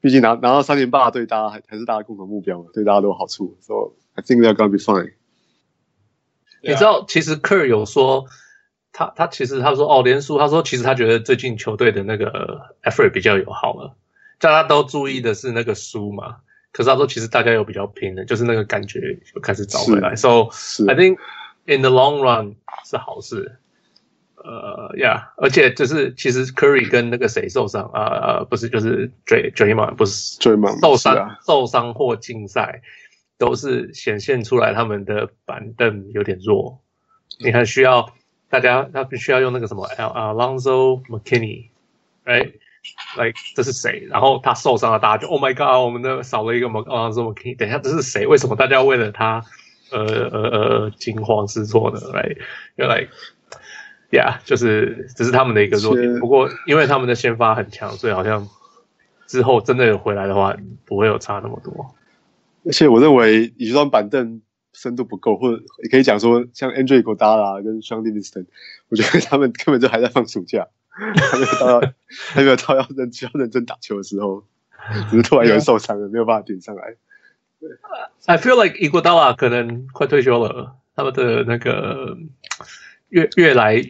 [0.00, 3.56] 毕竟拿拿到三连霸对大家还还是大家共同目标嘛，对大家都有好处。
[3.60, 5.14] So I think they're gonna be fine。
[6.62, 8.26] 你知道，其实 Curry 有说。
[8.96, 13.96] 他他其实他说哦连输，他说其实他觉得最近球队的那个 effort 比较友好了，
[14.38, 16.36] 大家都注意的是那个输嘛，
[16.70, 20.14] 可是他说其实大家有比较拼的，就是那个感觉就开始找回来。
[20.14, 20.44] So
[20.86, 21.18] I think
[21.64, 23.56] in the long run 是好事。
[24.44, 32.82] 呃、uh,，Yeah，而且就是其实 Curry 跟那个谁受伤啊呃不是就是 Dray Draymond 不是 Draymond 受伤、啊、受伤或禁赛，
[33.38, 36.78] 都是显现出来他们的板凳有点弱，
[37.40, 38.14] 你还需要。
[38.50, 44.06] 大家他必须要用那个什么 Alonzo McKinney，right？Like 这是谁？
[44.08, 47.56] 然后他受伤了，大家就 Oh my God，我们的少了一个 Alonzo McKinney。
[47.56, 48.28] 等一下这是谁？
[48.28, 49.42] 为什么大家为了他
[49.90, 52.36] 呃呃呃惊慌失措呢？Right？
[52.76, 53.08] 原来
[54.14, 56.18] ，Yeah，就是这是他们的一个弱点。
[56.20, 58.48] 不过因为他们的先发很强，所以好像
[59.26, 61.94] 之后真的有回来的话，不会有差那么多。
[62.64, 64.40] 而且我认为以这张板凳。
[64.76, 68.46] 深度不够，或者也可以讲说，像 Andre Iguodala 跟 Shaun Livingston，
[68.88, 74.42] 我觉得他们根本就还在放暑假，还没有到要还没有到要认要认真打球的时候，
[75.10, 76.96] 只是突然有人受伤了，没有办法顶上来。
[78.26, 82.18] I feel like Iguodala 可能快退休了，他们的那个
[83.10, 83.80] 越越来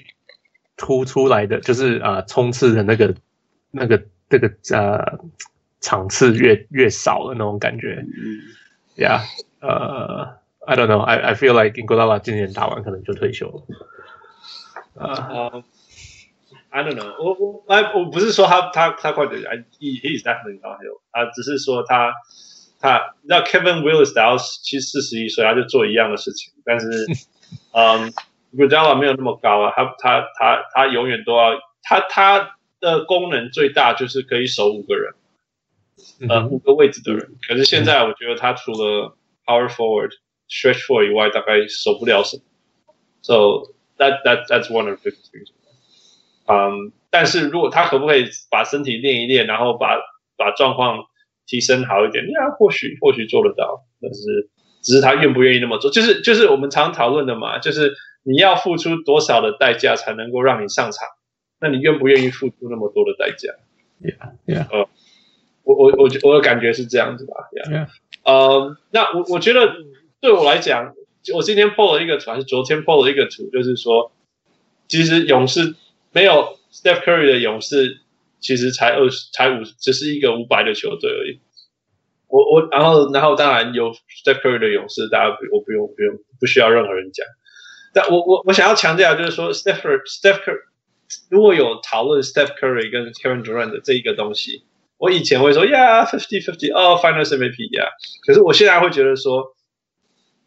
[0.77, 3.15] 突出来的就是啊、呃，冲刺的那个
[3.71, 5.19] 那个这个呃
[5.81, 8.05] 场次越越少的那种感觉。
[8.97, 9.21] Yeah，
[9.61, 10.43] 呃。
[10.67, 11.01] I don't know.
[11.01, 13.63] I I feel like Iguodala 今年打完可能就退休了。
[14.95, 15.63] 呃、
[16.71, 17.35] uh,，I don't know 我。
[17.35, 20.79] 我我哎，我不是说他他他快退休，he he is definitely not
[21.11, 22.15] 啊，只是说他
[22.81, 26.87] 他，你知道 Kevin Willis 到七四十一岁，他就做一样的事情，但是
[27.73, 28.11] 嗯
[28.55, 35.15] ，Iguodala 没有那么高啊，他他他他永远都要他他的功能最大就是可以守五个人，
[36.29, 37.33] 呃，五个位置的人。
[37.49, 40.13] 可是现在我觉得他除了 Power Forward。
[40.47, 42.43] Stretch forward 以外，大概守不了什么
[43.23, 45.49] ，so that that that's one of the things。
[46.47, 49.99] 嗯，但是如果他可不可以把身体练一练，然后把
[50.37, 51.07] 把状况
[51.47, 54.51] 提升好一点，那或许或许做得到，但是
[54.83, 61.07] 只是他愿不愿意那么做，就是就是我们常讨论的嘛，就是你要付出多少的代价才能够让你上场，
[61.61, 63.55] 那你愿不愿意付出那么多的代价
[64.03, 64.69] ？Yeah, yeah.
[64.69, 64.89] 呃，
[65.63, 67.89] 我我我我的感觉是这样子吧，Yeah, yeah.
[68.25, 69.77] 呃，那我我觉得。
[70.21, 70.95] 对我来讲，
[71.35, 74.11] 我今天 po 了一个图，还是昨天 po 了一个图，就是说，
[74.89, 75.75] 其实勇士
[76.13, 77.99] 没有 Steph Curry 的勇士，
[78.41, 81.41] 其实才二十，才五，只是一个五百的球队而已。
[82.29, 87.27] 我我然后然后当然有 Steph Curry 的勇士，大家我不用不用不需要任何人讲。
[87.95, 90.61] 但我我我想要强调就是说，Steph Steph Curry
[91.31, 94.65] 如果有讨论 Steph Curry 跟 Kevin Durant 的这一个东西，
[94.99, 97.89] 我以前会说 Yeah fifty fifty 哦 Finals MVP Yeah，
[98.27, 99.55] 可是我现在会觉得说。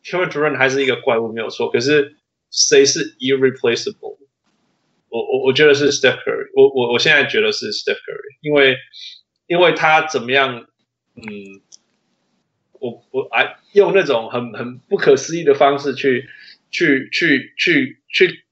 [0.06, 2.16] Kevin Durant 还是一个怪物没有错，可是
[2.50, 4.16] 谁是 irreplaceable？
[5.10, 8.78] 我我我觉得是 Steph Curry，我我我现在觉得是 Steph Curry，因为
[9.48, 10.66] 因为他怎么样，
[11.16, 11.26] 嗯，
[12.80, 16.30] 我我哎用那种很很不可思议的方式去
[16.70, 18.46] 去去去去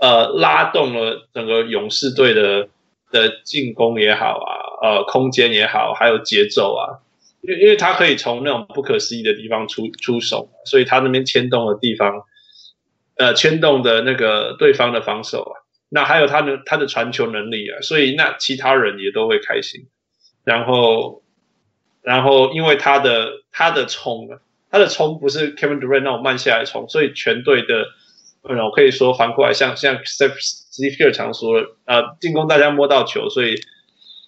[0.00, 2.68] 呃拉动了整个勇士队的
[3.10, 4.50] 的进攻也好啊，
[4.82, 7.02] 呃空间也好，还有节奏啊。
[7.40, 12.24] 因为因为他可以从那种不可思议的地方出出手，所以他那边牵动的地方，
[13.16, 15.54] 呃，牵动的那个对方的防守啊，
[15.88, 19.86] 那还有他的他的传球能力啊，所以那其他人也都会开心。
[20.44, 21.22] 然后，
[22.02, 27.86] 然后因为他的他的冲啊，他的冲不是 Kevin Durant 那种慢下来冲，所以全队的，
[28.42, 33.56] 呃，我可以说反过来，像像 Steve Steve Kerr 常说的，呃，进攻大家摸到球，所以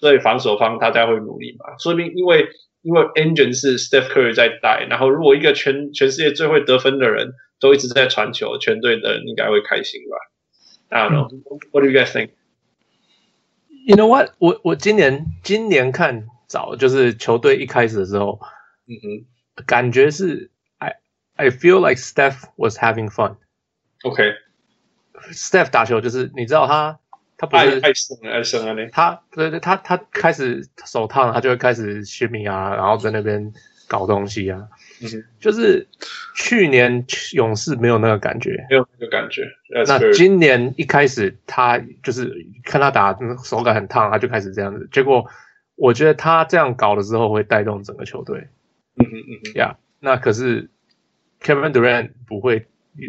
[0.01, 2.49] 所以防守方大家会努力嘛，说明因为。
[2.83, 10.17] 因为 engine 是 Steph Curry 在带，然后如果一个全全世界最会得分的人都一直在传球，全队的人应该会开心吧
[10.89, 11.29] ？I don't know.
[11.73, 12.31] What do you guys think?
[13.85, 14.31] You know what?
[14.39, 18.41] 我我今年今年看早就是球队一开始的时候，
[18.89, 19.27] 嗯哼，
[19.67, 20.97] 感觉是 I
[21.37, 23.37] I feel like Steph was having fun.
[24.05, 24.35] OK.
[25.33, 26.99] Steph 打球就是你知道他。
[27.43, 33.55] 他不是爱生爱生啊，那他对对，他他开始手烫，他就会开始 shimmy 啊，然后在那边
[33.89, 34.69] 搞东西啊。
[35.01, 35.89] 嗯，就是
[36.37, 39.41] 去年勇士没有那个感觉，没有那个感觉。
[39.87, 42.31] 那今年一开始他就是
[42.63, 44.87] 看他打手感很烫，他就开始这样子。
[44.93, 45.25] 结果
[45.77, 48.49] 我觉得他这样搞的时候会带动整个球队。
[49.01, 50.71] 嗯嗯嗯呀，那可是
[51.43, 52.67] Kevin Durant 不会。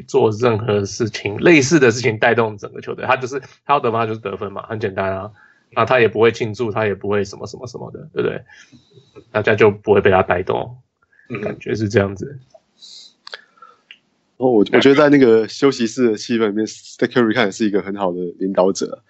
[0.08, 5.32] 做任何事情，类似的事情带动整个球队，他就是他要得分，他就是得分嘛，很简单啊。
[5.72, 8.44] 那他也不会庆祝，他也不会什么什么什么的，对不对？
[9.32, 10.78] 大家就不会被他带动，
[11.42, 12.40] 感觉是这样子。
[14.38, 19.04] 然后我我觉得在那个休息室的气氛里面，Steph Curry 看也是一个很好的领导者。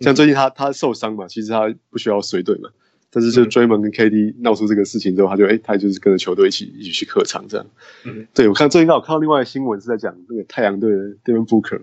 [0.00, 2.68] 像最近他他受伤嘛，其实他不需要随队嘛。
[3.10, 7.66] 但是就 Draymond 跟 KD 闹出这个事情之后，他就哎，他就是跟着球队一起一起去客场这样。
[8.04, 11.80] 嗯，对我看最近刚好看到另外一个新闻是在讲那个太阳队的 Devin Booker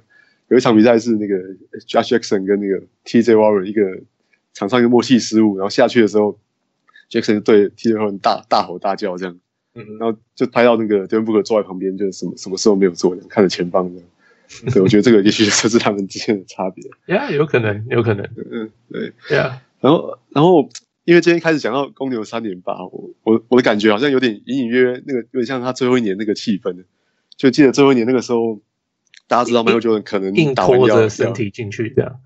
[0.49, 1.35] 有一场比赛是那个
[1.87, 4.01] Josh Jackson 跟那个 TJ Warren 一个
[4.53, 6.37] 场上一个默契失误，然后下去的时候
[7.09, 9.39] Jackson 对 TJ Warren 大大吼大叫这样，
[9.73, 14.07] 嗯，然后就拍到那个 Devin Booker 坐在旁边，就什么什么事都没有做，看着前方这样。
[14.71, 16.83] 对，我觉得这个也许就是他们之间的差别。
[17.07, 18.23] Yeah，有可能，有可能。
[18.51, 19.11] 嗯，对。
[19.27, 20.69] Yeah，然后，然后。
[21.05, 26.83] 因为今天开始讲到公牛三连霸，我我我的感觉好像有点隐隐约约那个有点像他最后一年那个气氛，
[27.37, 28.59] 就记得最后一年那个时候，
[29.27, 32.19] 大家知道 Michael Jordan 可能打完要硬拖着身体进去这样，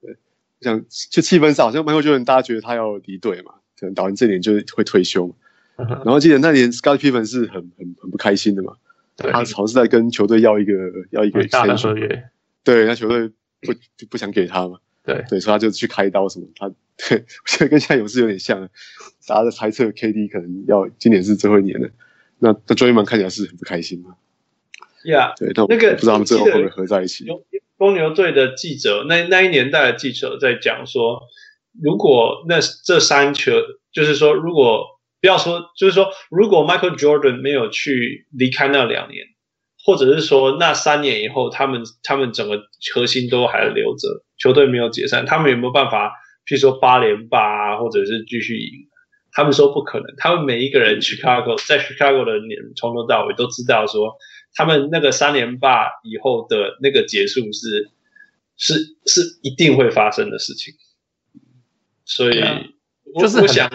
[0.00, 0.16] 对，
[0.60, 5.34] 像就气氛上好像 Michael Jordan 大家觉得他要离队嘛，可能打完这年就会退休
[5.76, 8.76] 然后记得那年 Scottie Pippen 是很很很不开心的嘛，
[9.16, 10.72] 他好像是在跟球队要一个
[11.10, 12.30] 要一个大的合约，
[12.62, 13.28] 对，那球队
[13.60, 13.74] 不
[14.08, 14.78] 不想给他嘛。
[15.04, 18.68] 对对，所以他就去开刀什么，他对，我觉得跟现在勇士有点像，
[19.26, 21.88] 大家在猜测 KD 可能要今年是最后一年了，
[22.38, 24.16] 那那 Draymond 看起来是很不开心嘛。
[25.04, 27.26] 呀、yeah，对，那个不知道他们最后会不会合在一起。
[27.76, 31.22] 公牛队的记者，那那一年代的记者在讲说，
[31.82, 33.52] 如果那这三球，
[33.92, 39.26] 就是说，如果不要说，就是说，如果 Michael Jordan 没有去离开那两年。
[39.84, 42.62] 或者是说，那三年以后，他们他们整个
[42.94, 46.12] 核心都还留着，球队没有解散，他们有没有办法？
[46.46, 48.88] 譬如说八连霸啊，或者是继续赢？
[49.32, 50.06] 他们说不可能。
[50.18, 54.16] 他们每一个人，Chicago 在 Chicago 的年从头到尾都知道说，
[54.54, 57.90] 他们那个三连霸以后的那个结束是
[58.56, 58.74] 是
[59.06, 60.74] 是一定会发生的事情。
[62.04, 62.40] 所以，
[63.18, 63.70] 就是我想。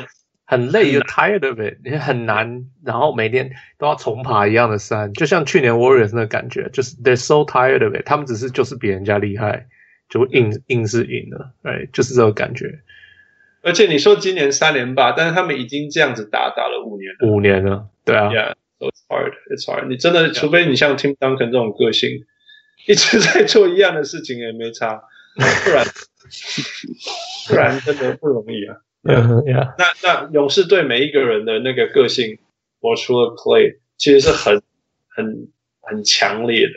[0.50, 9.68] 很累，又 tired of it，也很难，然后每天都要重爬一样的山，就像去年 Warriors 那个感觉，就是 they're so tired of it，他们只是就是比人家厉害，
[10.08, 12.80] 就硬硬是赢了，哎，就是这个感觉。
[13.62, 19.90] 而且你说今年三连霸，但是他们已经这样子打打了五年了，五年了，对啊，Yeah，so it's hard，it's hard。
[19.90, 22.24] 你真的，除非你像 Tim Duncan 这种个性，
[22.88, 25.02] 一直在做一样的事情也没差，
[25.36, 25.86] 不然
[27.50, 28.78] 不然真的不容易啊。
[29.08, 32.40] 嗯呀，那那勇士队每一个人的那个个性，
[32.82, 34.62] 我除了 Clay，其实是很
[35.08, 35.48] 很
[35.80, 36.74] 很强烈的，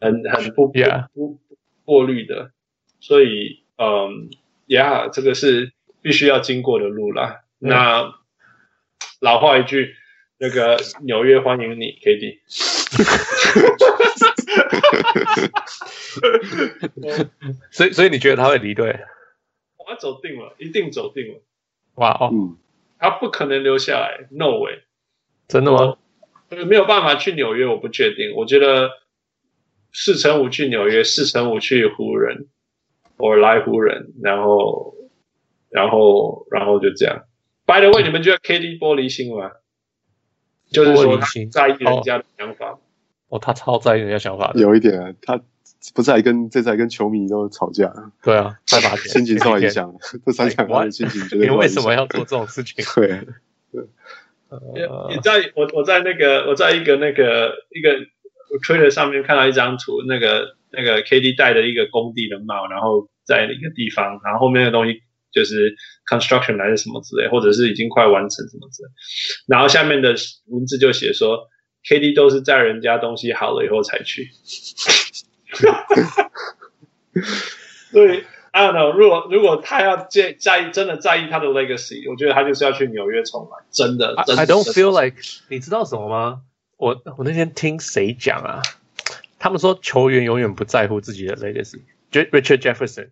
[0.00, 0.80] 很很不不
[1.12, 1.38] 不
[1.84, 2.50] 过滤的，
[2.98, 4.30] 所以嗯
[4.66, 7.42] ，Yeah，，这个是必须要经过的路啦。
[7.58, 8.14] 那
[9.20, 9.94] 老话一句，
[10.38, 12.38] 那个纽约欢迎你，KD。
[17.70, 18.98] 所以所以你觉得他会离队？
[19.86, 21.40] 他走定了，一定走定了。
[21.96, 22.56] 哇哦，
[22.98, 24.80] 他不可能留下来，no way。
[25.48, 25.96] 真的吗？
[26.66, 28.34] 没有办法去纽约，我不确定。
[28.36, 28.90] 我觉得
[29.92, 32.48] 四乘五去纽约，四乘五去湖人，
[33.16, 34.94] 我来湖人，然后，
[35.68, 37.24] 然后，然后就这样。
[37.66, 39.52] By the way，你们觉得 KD 玻璃心吗？
[40.70, 42.78] 就是说他在意人家的想法。
[43.28, 45.40] 哦，他超在意人家想法的，有一点啊，他。
[45.92, 47.92] 不是还跟这次还跟球迷都吵架，
[48.22, 49.94] 对啊，再把 心情受到影响，
[50.24, 51.48] 这三场他的心情绝对。
[51.48, 52.84] 你为什么要做这种事情？
[52.94, 53.22] 对，
[55.10, 57.90] 你在我我在那个我在一个那个一个
[58.66, 65.74] Twitter 上面看到一张图，那个那个 KD 戴的一个工地的帽，然后在一个地方，然后后面的东西就是
[66.10, 68.88] construction 还是什么之类，或者是已经快完成什么之类，
[69.48, 70.14] 然后下面的
[70.46, 71.48] 文字就写说
[71.86, 74.30] KD 都是在人家东西好了以后才去。
[77.92, 84.16] 所以，I don't know，如果如果他要介在意，真的在意他的 legacy，我觉得他就是要去纽约重来，真的。
[84.26, 86.42] 真的 I don't feel like，你知道什么吗？
[86.76, 88.62] 我我那天听谁讲啊？
[89.38, 91.82] 他们说球员永远不在乎自己的 legacy。
[92.10, 93.10] Richard Jefferson，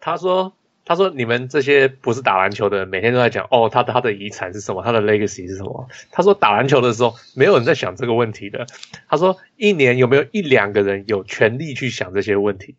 [0.00, 0.54] 他说。
[0.84, 4.82] 他说：“你们这些不是打篮球的人，每天都在讲哦，他他的遗产是什么？
[4.82, 8.66] 他的 legacy 是什么？”他说：“打篮球的时候，没有人在想这个问题的。”
[9.08, 12.74] 他说：“一年有没有一两个人有权利去想这些问题？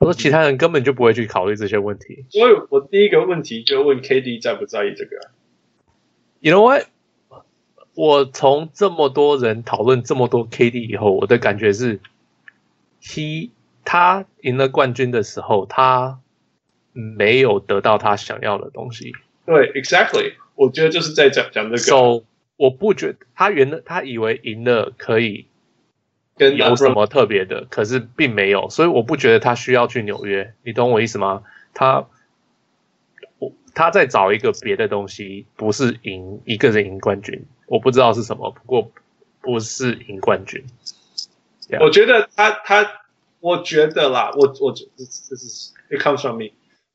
[0.00, 2.24] 他说其他人根本就不会去考虑这些问题。
[2.30, 5.30] 所以我第一个问题就问 KD 在不在意这个
[6.40, 6.86] ？You know what？
[7.94, 12.00] 我从这么多人讨论这么多 KD 以后，我的感觉是
[13.00, 13.50] ，He
[13.84, 16.18] 他赢了冠军的时候，他
[16.94, 19.12] 没有得到他想要的东西。
[19.44, 20.32] 对，Exactly。
[20.54, 21.78] 我觉得就是在讲讲这个。
[21.78, 22.24] So
[22.56, 25.48] 我不觉得他原来，他以为赢了可以
[26.36, 30.54] 跟有什么特别的，可是并没有，所以我不觉得他需要去纽约。
[30.62, 31.42] 你懂我意思吗？
[31.74, 32.06] 他
[33.40, 37.44] 我他在找一个别的东西，不是赢一个人赢冠军。
[37.66, 38.92] 我不知道是什么，不过
[39.40, 40.64] 不是赢冠军。
[41.80, 43.02] 我觉得他他，
[43.40, 46.52] 我觉得啦，我我这这是 it comes from me。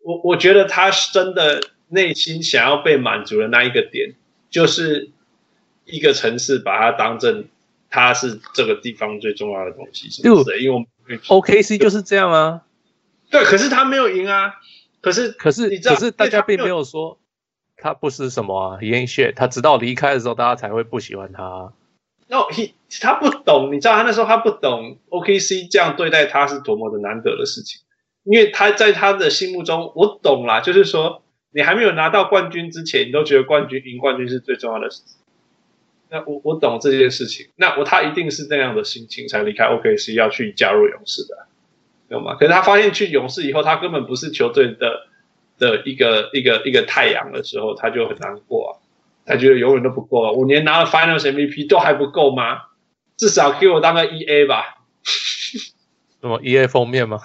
[0.10, 1.62] 我我觉得他是真的。
[1.91, 4.13] 内心想要被满足的那一个点，
[4.52, 5.10] 就是
[5.86, 7.45] 一个城市把它当成
[7.89, 10.62] 它是这个地方最重要的东西，是不是？
[10.62, 12.62] 因为我们 OKC 就是这样啊。
[13.32, 14.54] 对，可是他没有赢啊。
[15.02, 17.17] 可是，可是，可是大家并没有说
[17.76, 19.34] 他不是什么啊，He ain't shit。
[19.34, 21.74] 他直到离开的时候，大家才会不喜欢他。
[22.28, 27.82] No，he 他不懂，你知道他那时候他不懂 OKC 这样对待他是多么的难得的事情，
[28.30, 31.24] 因为他在他的心目中，我懂啦，就是说。
[31.52, 35.18] 你还没有拿到冠军之前，你都觉得冠军赢冠军是最重要的事情。
[36.12, 37.48] 那我我懂这件事情。
[37.56, 41.48] 那我他一定是那样的心情才离开 OKC 要去加入勇士的，
[42.08, 42.36] 懂吗？
[42.36, 45.08] 可是他发现去勇士以后，他根本不是球队的
[45.58, 48.72] 的一个一个一个太阳的时候，他就很难过啊。
[49.26, 50.32] 他觉得永远都不够啊。
[50.32, 52.62] 五年拿了 Finals MVP 都还不够吗？
[53.18, 54.84] 至少给我当个 EA 吧。
[56.22, 57.18] 什么 EA 封面吗？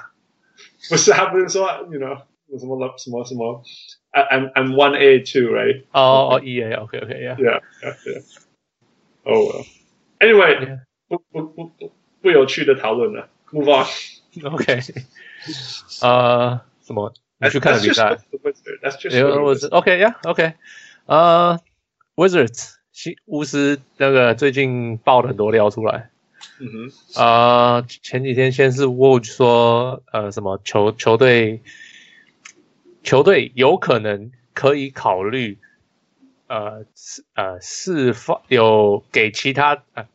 [0.89, 2.17] 不是，他不是说你 you know
[2.59, 3.63] 什么什么什么。
[4.11, 5.83] I'm I'm one A two, right?
[5.91, 8.23] 哦哦，E A, OK OK, yeah, yeah, yeah.
[9.23, 9.65] Oh well.
[10.19, 13.85] Anyway，不不不不不有趣的讨论了，Move on.
[14.51, 14.79] OK.
[16.01, 17.13] 呃，什么？
[17.39, 18.17] 你去看比赛？
[18.81, 20.53] That's just OK, yeah, OK.
[21.05, 21.59] 呃，
[22.15, 26.09] Wizards 西巫师那个最近爆了很多料出来。
[26.60, 26.92] 嗯哼。
[27.16, 31.60] 呃，前几天先是 Woj 说，呃，什么球球队。
[33.02, 35.58] 球队有可能可以考虑，
[36.46, 36.86] 呃，
[37.34, 40.06] 呃，释放有给其他呃，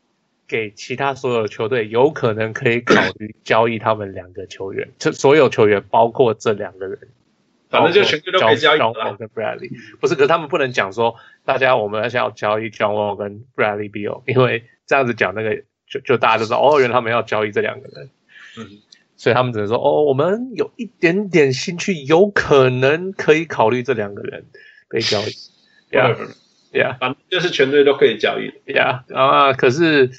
[0.48, 6.98] 给其他所有球队有可能可以考虑交易他们两个球员，这所有球员包括这两个人，
[7.70, 8.86] 反正就全队都可以交易了。
[8.86, 18.10] John Wall 跟 Bradley 不是，可是他们不能讲说大家我们想要交易 John Wall 跟 Bradley Beal，因为这样子讲那个就就大家都知道哦，原来他们要交易这两个人。
[18.58, 18.80] 嗯。
[19.17, 24.45] 所以他们只能说：“哦，我们有一点点兴趣，有可能可以考虑这两个人
[24.88, 25.32] 被交易。”
[25.91, 28.54] Yeah，Yeah，反正就是全队都可以交易。
[28.65, 30.12] Yeah，啊，可是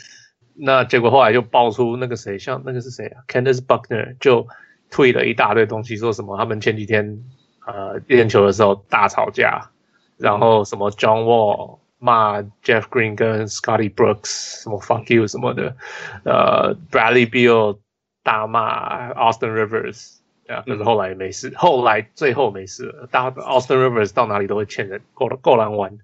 [0.53, 4.47] 那结果后来就爆出那个谁，像那个是谁啊？Candace Buckner 就
[4.91, 7.25] tweet 了一大堆东西，说什么他们前几天
[7.67, 9.71] 呃练球的时候大吵架，
[10.19, 15.77] 然后什么 John Wall 骂 Jeff Green 跟 Scotty Brooks 什么 Fuck you 什么的，
[16.25, 17.79] 呃，Bradley Beal。
[18.23, 23.09] 大骂 Austin Rivers，对啊，可是后来没事，嗯、后来最后没事了。
[23.11, 25.99] 大 Austin Rivers 到哪里都会欠人，够够难玩，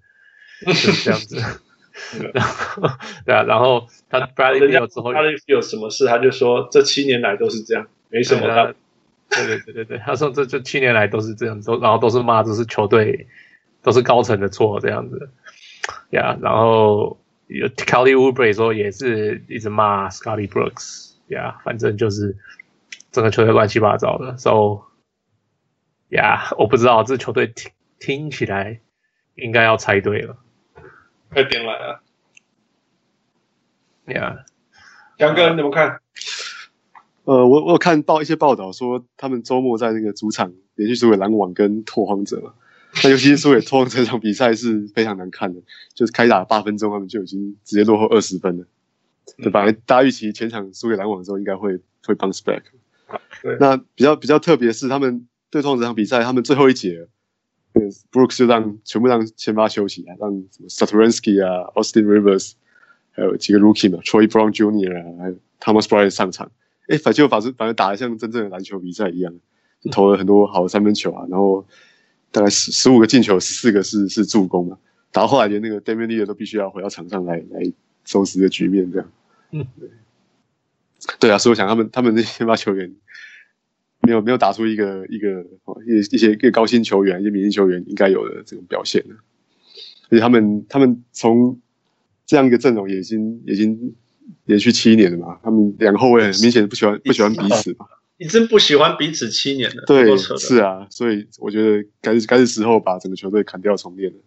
[0.65, 1.37] 就是这样子。
[2.33, 2.89] 然后
[3.23, 8.73] 对啊，然后他 Bradley Beal 之后，他有什么事，他就说这七年来都是这样，没什么他。
[9.29, 13.27] 对对对对对，他说这这七年来都是这样，都然后都是骂，都是球队，
[13.83, 15.29] 都是高层的错这样子。
[16.11, 21.07] 呀、yeah，然后有 Kelly Oubre 说也是一直骂 Scotty Brooks。
[21.27, 22.37] 呀，yeah, 反正就是
[23.11, 24.83] 整个球队乱七八糟的，so
[26.07, 28.79] 呀，我不知道这球队听听起来
[29.35, 30.37] 应该要猜对了，
[31.29, 32.01] 快点来了，
[34.05, 34.45] 呀，
[35.17, 35.99] 杨哥你怎么看？
[37.25, 42.53] 呃，我我有看报一些报道说，他们周末在那个主场连续输给篮网跟拓荒者嘛，
[43.03, 45.61] 那尤其是输给拓荒者这场比赛是非常难看的，
[45.93, 48.65] 就是开打八分钟他们就已经直接落后二十分了。
[49.39, 49.69] 对吧？
[49.85, 52.61] 大家预期前场输给篮网的时候，应该会会 bounce back。
[53.43, 53.57] 对。
[53.59, 57.07] 那比较比较特别的是，他们对创这场比赛，他们最后一节，
[57.73, 62.53] 那个 Brooks 就让全部让先发休息啊，让什么 Saturansky 啊、Austin Rivers，
[63.11, 64.97] 还有几个 Rookie 嘛，Troy Brown Jr.
[64.97, 66.49] 啊，还有 Thomas Bryant 上场。
[66.87, 69.35] 哎，反就反正反正打得像真正的篮球比赛一样，
[69.81, 71.67] 就投了很多好的三分球啊，然后
[72.31, 74.77] 大概十十五个进球，四个是是助攻嘛。
[75.11, 77.71] 打到后来连那个 Damian Lillard 都必须要回到场上来来
[78.05, 79.11] 收拾的局面这样。
[79.51, 79.89] 嗯，对，
[81.19, 82.93] 对啊，所以我想他们他们那些先发球员
[84.01, 85.43] 没有没有打出一个一个
[85.85, 89.03] 一一些一个高薪球员一些明星球员应该有的这种表现，
[90.09, 91.59] 而且他们他们从
[92.25, 93.95] 这样一个阵容也已经已经
[94.45, 97.85] 连续七年了嘛，他们两个后卫很明显不喜欢不喜欢彼此嘛，
[98.17, 99.83] 已经不喜欢彼此七年了。
[99.85, 104.17] 对，是啊，所以我觉得该该是时候把整个球队砍掉重练了。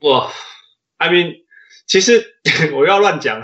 [0.00, 0.28] 哇
[0.98, 1.36] ，I mean，
[1.86, 2.34] 其实
[2.74, 3.40] 我要乱讲，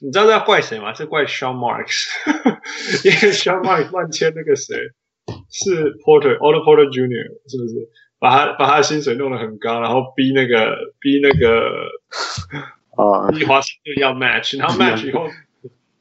[0.00, 0.92] 你知道要怪谁吗？
[0.94, 2.08] 是怪 Sean Marks，
[3.06, 4.76] 因为 Sean Marks 乱签那个谁
[5.48, 7.88] 是 Porter，Otto Porter Junior，是不是？
[8.18, 11.86] 把他把他的薪水弄得很高，然后逼那个逼那个
[13.00, 15.28] 啊，逼华盛顿要 match，然后 match 以后。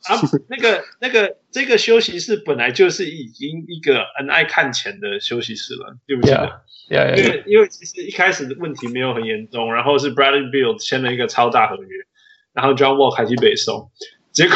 [0.10, 0.16] 啊，
[0.50, 6.34] 那个、那个、这个休息室本来就是已经一个很爱看钱的休息室了，对不对？
[7.18, 11.90] 因为因为其实一开始的问题没有很严重，然后是 Bradley Beal 签了一个超大合约，
[12.54, 13.92] 然后 John Wall 开始北送，
[14.32, 14.56] 结果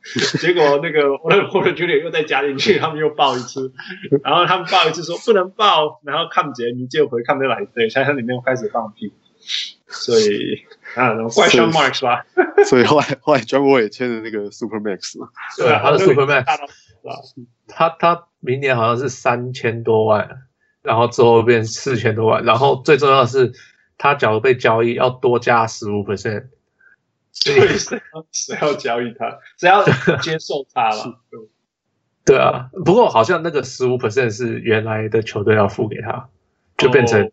[0.40, 1.02] 结果那个
[1.50, 3.72] Porter Junior 又再加进去，他们又爆一次，
[4.24, 9.12] 然后他们爆一次说不能爆，然后看节你就回看不来对，现在里面又开始放屁。
[9.88, 10.62] 所以
[10.94, 12.24] 啊，怪 Sean Marks 吧？
[12.66, 15.28] 所以后来后来 John Wall 也签了那个 Super Max 嘛？
[15.56, 16.44] 对啊，他的 Super Max，
[17.66, 20.42] 他他明年好像是三千多万，
[20.82, 23.52] 然后之后变四千多万，然后最重要的是，
[23.98, 26.46] 他假如被交易要多加十五 percent，
[27.32, 29.38] 所以谁谁要交易他？
[29.58, 29.84] 谁要
[30.18, 31.20] 接受他了？
[32.24, 36.28] 对啊，不过好像那个十五 percent 是原来的球队要付给他，
[36.76, 37.30] 就变成。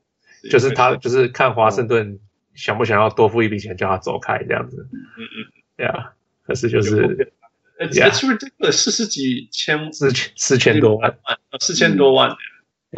[0.50, 2.18] 就是他，就是看华盛顿
[2.60, 4.86] 想不想要多付一笔钱叫他走开这样子。
[4.92, 5.36] 嗯嗯，
[5.78, 6.12] 对啊。
[6.46, 7.32] 可是就是，
[7.78, 11.16] 呃，是不是这个四十几千四千四千多万？
[11.60, 12.36] 四千多万。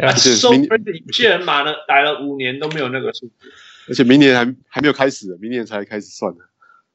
[0.00, 3.52] 啊，收有些人买了来了五年都没有那个数字，
[3.88, 6.40] 而且明年还还没有开始，明年才开始算的。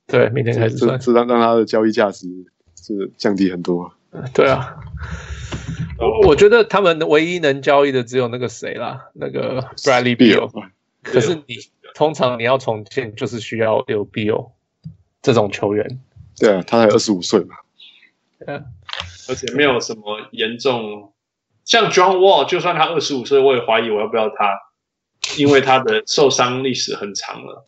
[0.07, 2.27] 对，明年开始算，这让让他的交易价值
[2.75, 3.93] 是降低很多。
[4.33, 4.75] 对啊。
[6.23, 10.49] 我觉得他们唯一能交易的只有那个谁啦，那个 Bradley Beal。
[11.11, 11.55] 可是你
[11.95, 14.51] 通常你要重建，就是需要有 Beal
[15.21, 15.99] 这种球员。
[16.39, 17.55] 对啊，他才二十五岁嘛。
[18.39, 18.63] 对啊，
[19.29, 21.13] 而且没有什么严重，
[21.65, 24.51] 像 John Wall，就算他二十五岁，我也怀疑我要不要他，
[25.37, 27.65] 因为他的受伤历史很长了。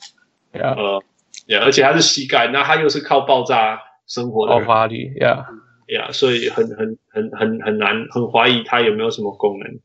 [0.51, 1.03] 呃，
[1.47, 5.47] 对，而且他是膝盖，那他又是靠爆炸生活的，爆发力，呀。
[5.87, 9.79] 呀，yeah, 所以很很很很很难，很怀疑他有没有什么功能。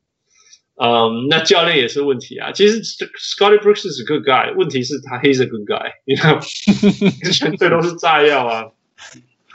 [0.77, 2.51] 嗯、um,，那教练也是问题啊。
[2.51, 6.39] 其实 Scotty Brooks 是 good guy，问题是他 he's a good guy，你看，
[7.31, 8.71] 全队都是炸药啊。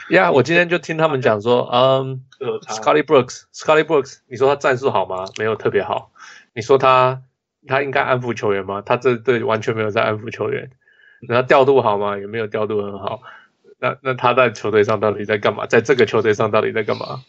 [0.09, 5.25] 呀，yeah, 我今天就听他们讲说， 嗯、um,，Scotty Brooks，Scotty Brooks，你说他战术好吗？
[5.37, 6.11] 没有特别好。
[6.53, 7.21] 你说他
[7.67, 8.81] 他应该安抚球员吗？
[8.83, 10.71] 他这队完全没有在安抚球员。
[11.27, 12.17] 然后调度好吗？
[12.17, 13.21] 也没有调度很好。
[13.79, 15.67] 那那他在球队上到底在干嘛？
[15.67, 17.23] 在这个球队上到底在干嘛？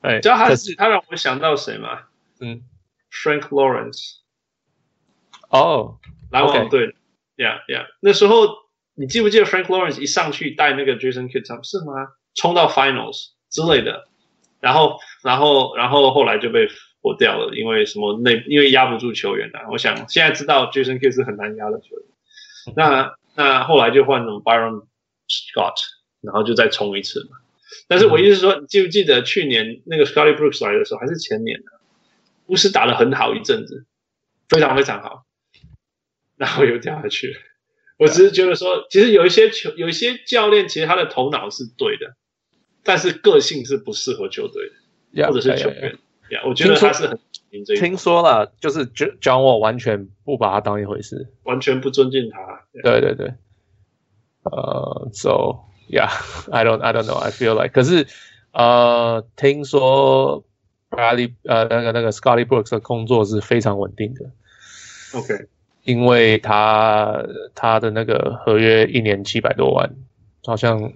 [0.00, 2.00] 哎，知道他是他让我想到谁吗？
[2.40, 2.62] 嗯
[3.12, 4.16] ，Frank Lawrence。
[5.50, 5.98] 哦，
[6.30, 6.94] 篮网队
[7.36, 7.86] ，Yeah Yeah。
[8.00, 8.48] 那时候
[8.94, 12.14] 你记不记得 Frank Lawrence 一上去带那个 Jason Kidd 是吗？
[12.34, 14.08] 冲到 Finals 之类的，
[14.60, 16.66] 然后然后然后后来就被
[17.02, 18.18] 火掉了，因为什么？
[18.24, 19.68] 那因为压不住球员啊。
[19.70, 22.06] 我想现在知道 Jason Kidd 是很难压的球员。
[22.74, 24.86] 那那后来就换什么 Byron。
[25.28, 25.76] Scott，
[26.20, 27.38] 然后就再冲一次嘛。
[27.88, 31.70] 但是我意思是说，你记不记得去年那个 Scotty Brooks 来的时候，还是前年呢？
[32.52, 33.86] 巫师打得很好一阵子，
[34.46, 35.24] 非常非常好，
[36.36, 37.40] 然后又掉下去了。
[37.96, 42.14] 我只是觉得说，其实有一些球，有一些教练，其实他的头脑是对的，
[42.84, 44.70] 但是个性是不适合球队
[45.14, 45.98] 的，或者是球员。
[46.30, 47.18] 呀，我觉得他是很
[47.78, 52.66] 听说了，就是 John Wall 完全不把他当一回事，完全不尊敬他。
[52.82, 53.32] 对对对。
[54.42, 58.08] 呃、uh,，so yeah，I don't I don't know I feel like，可是
[58.52, 60.44] 呃，听说
[60.92, 64.30] Bradley 呃那个那个 Scotty Brooks 的工作是非常稳定的
[65.18, 65.46] ，OK，
[65.84, 67.24] 因为他
[67.54, 69.90] 他的那个合约一年七百多万，
[70.44, 70.92] 好像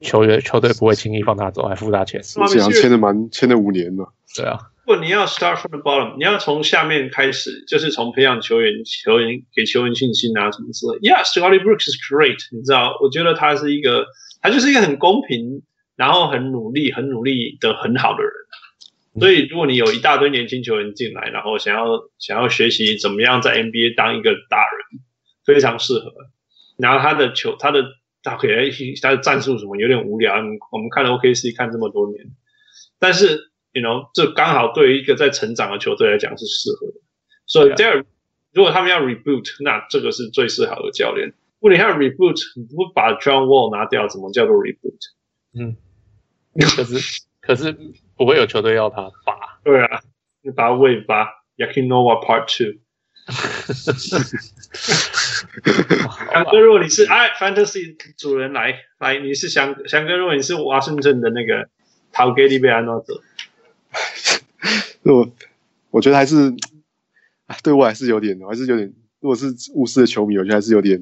[0.00, 4.58] 球员球队不会轻易放他走，还付他钱，好像签的蛮签了五年了，对啊。
[4.86, 10.98] 如果你要 start from the bottom，你要从下面开始，就是从培养球员、球员给球员信心啊什么之类。
[11.08, 14.04] Yeah，Scotty Brooks is great，你知道，我觉得他是一个，
[14.42, 15.62] 他就是一个很公平，
[15.94, 18.32] 然后很努力、很努力的很好的人。
[19.18, 21.86] 所以，如果你有一大堆年轻球员进来，然后想要
[22.18, 25.00] 想要学习怎么样在 NBA 当一个大人，
[25.44, 26.12] 非常适合。
[26.76, 27.84] 然后他的球，他的
[28.22, 28.70] 他可能
[29.02, 30.36] 他的战术什么有点无聊，
[30.70, 32.26] 我们看了 OKC 看这么多年，
[32.98, 33.48] 但是。
[33.72, 36.94] You know，这刚好对于一个在成长的球队来讲是适合的。
[37.46, 38.04] 所以，there，
[38.52, 41.28] 如果他们要 reboot，那这个是最适合的教练。
[41.28, 44.98] 如果你要 reboot，你不把 John Wall 拿掉，怎么叫做 reboot？
[45.54, 45.76] 嗯，
[46.76, 47.76] 可是可是
[48.20, 49.58] 不会有球队要他拔。
[49.64, 50.02] 对啊，
[50.42, 51.26] 你把他喂拔。
[51.56, 52.76] Yakinova Part Two。
[56.30, 61.70] 翔哥，如果你是哎，Fantasy 主人来来，你是翔翔哥，如果你是华盛顿的那个。
[62.12, 63.14] 陶给利被安诺走。
[65.04, 65.30] 我
[65.90, 66.52] 我觉得还是，
[67.62, 68.92] 对我还是有点，我还是有点。
[69.20, 71.00] 如果是巫师的球迷，我觉得还是有点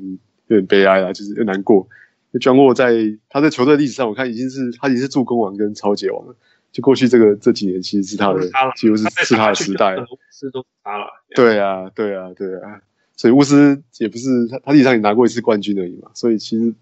[0.48, 1.88] 有点悲哀啦，就是有点难过。
[2.34, 2.92] John Wall 在
[3.30, 6.36] 他在球队历史上，我看已经是他已经是助攻王跟抄截王了。
[6.70, 8.40] 就过去这个这几年，其实是他的，
[8.76, 9.96] 几乎是是他的时代。
[9.96, 11.06] 巫师都他了。
[11.34, 12.80] 对啊，对啊，对啊。
[13.16, 16.10] 所以巫师也不是他，他历史上也拿过一次冠军而已嘛。
[16.14, 16.72] 所以其实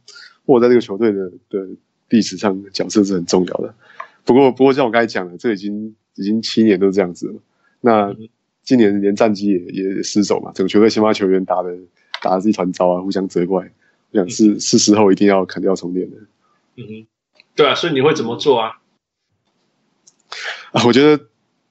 [0.47, 1.67] 沃在这个球队的的
[2.11, 3.75] 历史上角色是很重要的。
[4.25, 7.35] 不过，不过像我刚才讲的，这已经已经七年都是这样子了。
[7.81, 8.15] 那
[8.63, 11.75] 今年连战绩也也失手嘛，整个球队先发球员打的
[12.21, 13.71] 打的是一团糟啊，互相责怪。
[14.11, 16.17] 我想是是时候一定要砍掉重练的。
[16.77, 17.07] 嗯哼，
[17.55, 18.79] 对啊，所以你会怎么做啊？
[20.73, 21.19] 啊，我觉得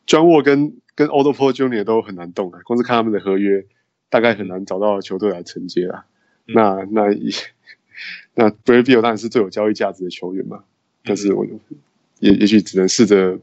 [0.07, 1.83] John Wall 跟跟 Otto Porter Jr.
[1.83, 3.65] 都很难动啊，光是看他们的合约。
[4.07, 6.05] 大概很难找到球队来承接啊。
[6.47, 7.01] 嗯、那那
[8.35, 10.57] 那 Bradley Beal 当然是最有交易价值的球员嘛。
[10.57, 10.63] 嗯、
[11.03, 11.45] 但是我
[12.19, 13.37] 也也许只能试着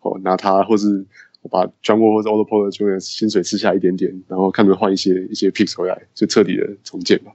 [0.00, 1.04] 哦拿他，或是
[1.42, 7.32] 我把 John Wall 或者 Otto 球员薪水吃下一点点，然后看能换一些一些 picks 回来，就彻底的重建吧。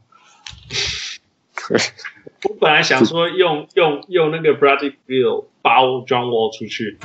[2.49, 6.97] 我本来想说用用用那个 Bradley Bill 包 John Wall 出去，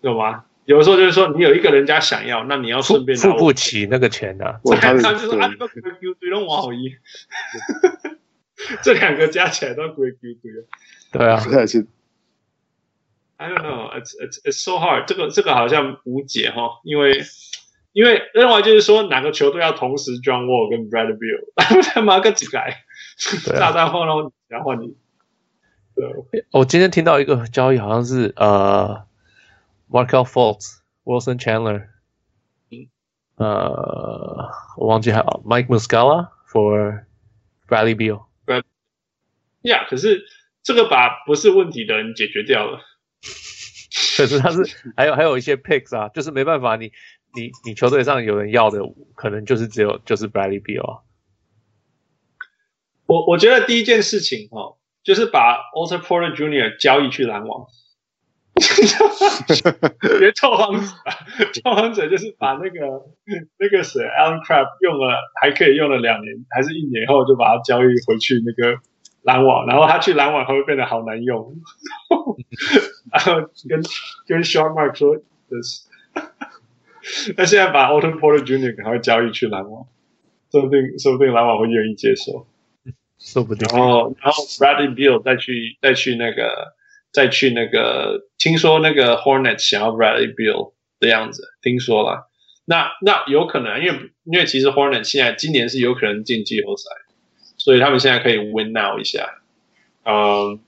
[0.00, 0.44] 有吗？
[0.66, 4.60] 有的时候就是说，你有一个人家想要，那你要顺便付不起那个钱 的、啊。
[4.62, 6.94] 我看他就是啊，都 Q 对都王好一，
[8.82, 10.64] 这两个加起来都 Q 对了。
[11.10, 11.86] 对啊， 对是。
[13.36, 15.06] I don't know, it's it's it's so hard。
[15.06, 17.24] 这个这个好像无解哈，因为
[17.92, 22.84] 因为另外就是说，哪个球队要同时 John Wall 跟 Bradley Beal，他妈个几来
[23.58, 24.30] 炸弹后呢？
[24.46, 24.94] 然后你，
[25.96, 26.44] 对。
[26.52, 29.09] 我今天听到一个交易，好像是呃。
[29.89, 31.87] Markelle Fultz, Wilson Chandler，
[33.35, 37.05] 呃，我忘记还有 Mike Muscala for
[37.67, 38.25] Bradley Beal。
[39.61, 40.25] 呀，可是
[40.63, 42.79] 这个把不是问题的人解决掉了。
[44.17, 44.63] 可是他是
[44.95, 46.91] 还有还有一些 picks 啊，就是没办法，你
[47.33, 48.79] 你你球队上有人要的，
[49.15, 51.01] 可能就是只有就是 Bradley Beal 啊。
[53.05, 56.77] 我我觉得第一件事情哦，就是把 Otto Porter Jr.
[56.79, 57.67] 交易去篮网。
[60.18, 60.86] 别臭王者，
[61.52, 63.06] 臭王者就是把那个
[63.58, 68.78] 那个谁 Allen Crabbe 用了还可以用了两年还是一年后就把它交易回去那个
[69.22, 71.56] 篮网，然后他去篮网他会变得好难用，
[73.12, 73.34] 然后
[73.68, 73.82] 跟
[74.26, 75.22] 跟 Sean Marks 说的
[75.62, 78.76] 是， 那现在把 Otto Porter Jr.
[78.76, 79.86] 赶快交易去篮网，
[80.50, 82.46] 说不定说不定篮网会愿意接受，
[83.18, 83.68] 说不定。
[83.72, 86.74] 然后然后 Bradley Beal 再去再去那个。
[87.12, 92.30] 再去那个，听说那个 Hornets 想要 Bradley Beal 的样子，听说了。
[92.64, 96.88] 那那有可能，因为因为其实 Hornets 现在今年是有可能进季后赛，
[97.56, 99.40] 所以他们现在可以 win now 一下。
[100.04, 100.60] 嗯，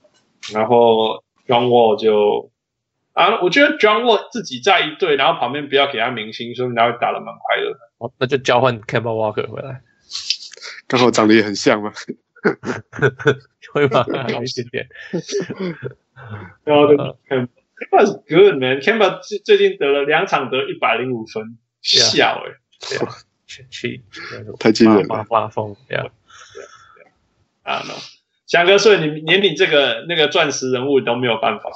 [0.53, 2.51] 然后 John Wall 就
[3.13, 7.79] 啊，我觉得 John Wall 自己在一队，然后旁边不要给他明星，所以然后打的蛮快乐的。
[7.99, 9.81] 哦，那就交换 Kemba Walker 回来，
[10.87, 11.93] 刚好长得也很像嘛。
[13.73, 14.89] 会吧，好一点点。
[16.63, 16.87] 然后
[17.27, 18.79] Kemba is good man。
[18.81, 22.51] Kemba 最最近得了两场得一百零五分，笑哎，
[24.59, 26.05] 太惊人了，发疯，对啊，
[27.63, 27.93] 啊 no，
[28.47, 31.69] 翔哥，所以你连你这个那个钻石人物都没有办法，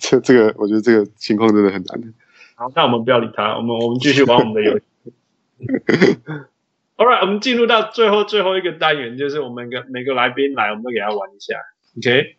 [0.00, 2.14] 这这个我觉得这个情况真的很难。
[2.56, 4.84] 好，那我们不要理他，我们我们继续玩我们的游戏。
[6.96, 11.54] All right，我们进入到最后最后一个单元，就是我们每个每个来宾来，我们都给他玩一下
[11.96, 12.37] ，OK？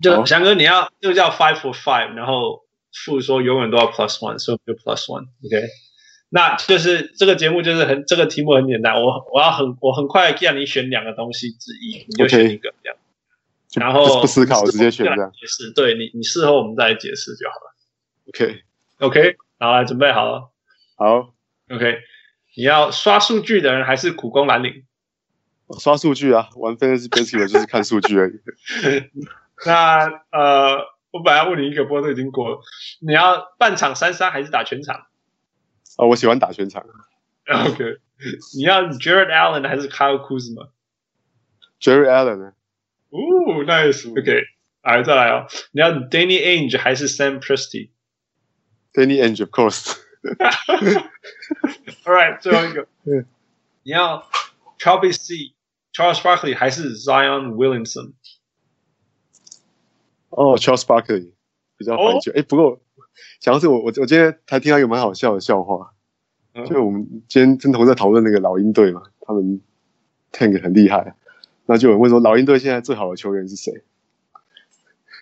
[0.00, 5.66] 就翔哥，你要就叫 five for five，然后负说永远都要 plus one，所以就 plus one，OK？
[6.30, 12.96] 那就是这个节目就是很这个题目很简单，我我要很我很快让你选两个东西之一，你就选一个这样
[13.70, 13.80] ，okay.
[13.80, 17.74] 然后不思考直接选这样，解释，对你你事后我们再来解释就好了
[18.28, 18.62] ，OK。
[19.00, 20.50] OK，好，来准备好了，
[20.96, 21.32] 好
[21.70, 21.98] ，OK，
[22.56, 24.82] 你要刷数据的人还是苦工蓝领？
[25.78, 28.40] 刷数据啊，玩 Fantasy Baseball 就是看数据而已。
[29.66, 32.60] 那呃，我本来问你一个，不过都已经过了。
[33.00, 35.06] 你要半场三杀还是打全场？
[35.96, 36.84] 哦，我喜欢打全场。
[37.46, 37.98] OK，
[38.56, 42.52] 你要 Jared Allen 还是 Kyle Kuzma？Jared Allen 呢？
[43.10, 44.08] 哦，Nice。
[44.10, 44.42] OK，
[44.82, 45.46] 来再来哦。
[45.72, 49.96] 你要 Danny Ainge 还是 Sam Presti？Danny Ainge，of course。
[52.04, 52.86] All right，最后一个。
[53.82, 54.28] 你要
[54.78, 55.54] C、
[55.94, 58.12] Charles Barkley 还是 Zion Williamson？
[60.30, 61.30] 哦、oh,，Charles Barkley
[61.76, 62.32] 比较怀旧。
[62.32, 62.80] 哎、oh?，不过
[63.40, 65.92] 讲到这，我我我今天还听到一个蛮好笑的笑话。
[66.54, 66.68] Oh.
[66.68, 69.60] 就我们今天跟同事在讨论那个老鹰队嘛，他们
[70.32, 71.14] Tank 很厉害。
[71.66, 73.72] 那就有人问说，老鹰队现在最好的球员是谁？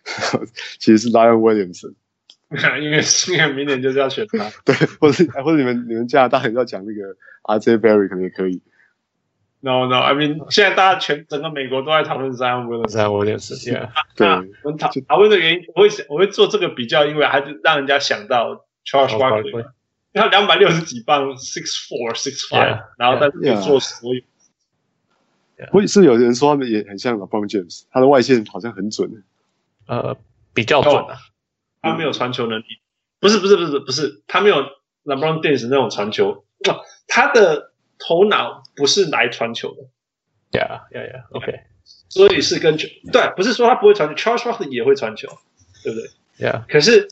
[0.78, 1.94] 其实是 Lion Williamson。
[2.80, 3.00] 因为
[3.32, 4.50] 因为明年就是要选他。
[4.64, 8.62] 对，或者或者你们你们加拿大人要讲那个 RJ Barrett 可能也可以。
[9.66, 13.58] No No，I mean 现在大家全整个美国都在讨论 Zion Williamson，Zion Williamson。
[13.66, 14.28] Yeah，对。
[14.62, 19.66] 我们讨讨论的原因，我会我会做这个比较，因为还是让人家想到 Charles Barkley。
[20.14, 24.22] 他两百六十几磅，six four six five，然后他可以做所有。
[25.72, 29.24] 不是有人说他们也很像 LeBron James，他的外线好像很准。
[29.88, 30.16] 呃，
[30.54, 31.18] 比较准啊。
[31.82, 32.64] 他没有传球能力，
[33.18, 34.62] 不是不是不是不是，他没有
[35.04, 36.44] LeBron James 那种传球。
[37.08, 39.82] 他的头脑不是来传球的。
[40.52, 41.60] Yeah yeah yeah，OK。
[42.08, 45.28] 所以是跟球对，不是说他不会传球，Charles Barkley 也会传球，
[45.82, 46.64] 对不对？Yeah。
[46.68, 47.08] 可是。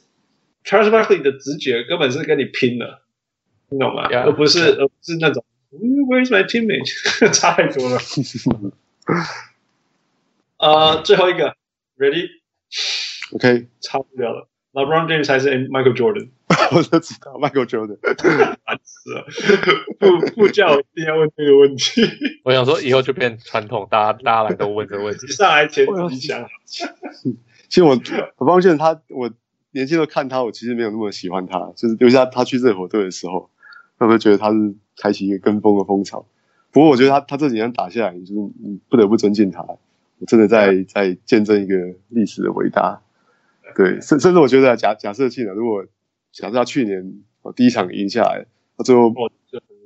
[0.67, 3.05] Charles Barkley 的直觉根本是跟你拼了，
[3.69, 4.09] 你懂吗？
[4.11, 7.31] 而不是而不是那种 Where's my teammate？
[7.35, 8.01] 差太多了。
[10.57, 11.55] 呃，最后一个
[11.99, 14.49] ，Ready？OK，差不了了。
[14.75, 16.29] LeBron James 还是 Michael Jordan？
[16.77, 17.97] 我就知道 Michael Jordan。
[18.65, 19.25] 烦死了，
[19.99, 22.03] 不 不叫我一定要问这个问题。
[22.45, 25.27] 我想说以后就变传统，大家大家来都问这个问题。
[25.29, 26.47] 上来前自己想。
[27.69, 27.99] 其实我
[28.37, 29.31] 我发现他我。
[29.77, 33.51] 年轻的看他，我其实没有那么喜欢他，就是尤其他他去热火队的时候，
[33.99, 36.25] 我就觉得他是开启一个跟风的风潮。
[36.71, 41.75] 不过我觉得他他这几年打下来，就是你不得不尊敬他，我真的在在见证一个
[42.09, 43.01] 历史的伟大。
[43.77, 45.85] 对，甚甚至我觉得假假设性的，如果
[46.33, 48.47] 假设他去年我第一场赢下来，
[48.77, 49.13] 他最后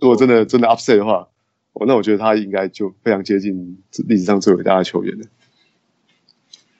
[0.00, 1.28] 如果真的真的 upset 的话，
[1.72, 5.26] 我那我觉得他应该就非常接近历史上最伟大的球员了。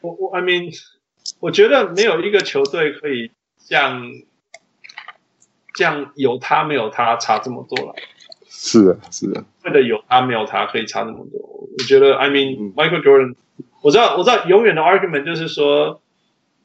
[0.01, 0.79] 我我 I mean。
[1.41, 4.03] 我觉得没有一个球队可以像
[5.77, 7.95] 像有他没有他差这么多了。
[8.49, 9.45] 是的，是的。
[9.63, 13.35] 为了有他没有他可以差那么多，我觉得 I mean Michael Jordan，
[13.83, 16.01] 我知道我知道永远的 argument 就是说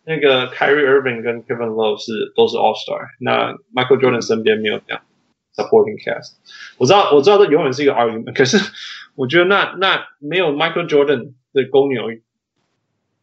[0.05, 5.01] 那个 Kyrie Irving 跟 Kevin Love 是都是 All Star，那 Michael Jordan 身边没有这样
[5.55, 6.33] supporting cast。
[6.77, 8.57] 我知道我知道这永远是一个 argument，可是
[9.15, 12.03] 我觉得那那没有 Michael Jordan 的公牛。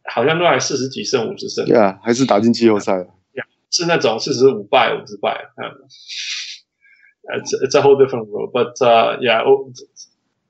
[0.03, 3.05] 好像都还四十几胜五十胜，对啊，还是打进季后赛了。
[3.33, 5.63] Yeah, 是那种四十五败五十败，嗯，
[7.29, 9.71] 呃，这这 whole different world，but 呃，yeah，我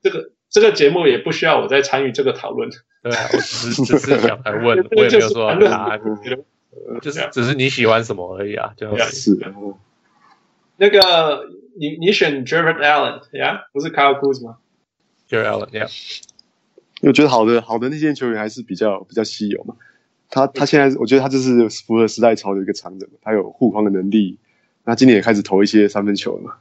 [0.02, 2.70] 这个这个节目也不需要我再参与这个讨论。
[3.02, 6.00] 对啊，我只是只是想来问， 我也没有说要答案，
[7.00, 9.36] 就是只是你喜欢什么而已啊，就是。
[10.76, 14.56] 那个你你选 Jarrett Allen，yeah，不是 Kyle Kuzma 吗
[15.28, 16.22] ？Jarrett Allen，yeah。
[17.00, 19.74] 我觉得好的好的那些球员还是比较比较稀有嘛。
[20.28, 24.38] 他他现在我觉得他就是符合时代潮的一个长人，他有护框的能力。
[24.84, 26.54] 那今年也开始投一些三分球了嘛，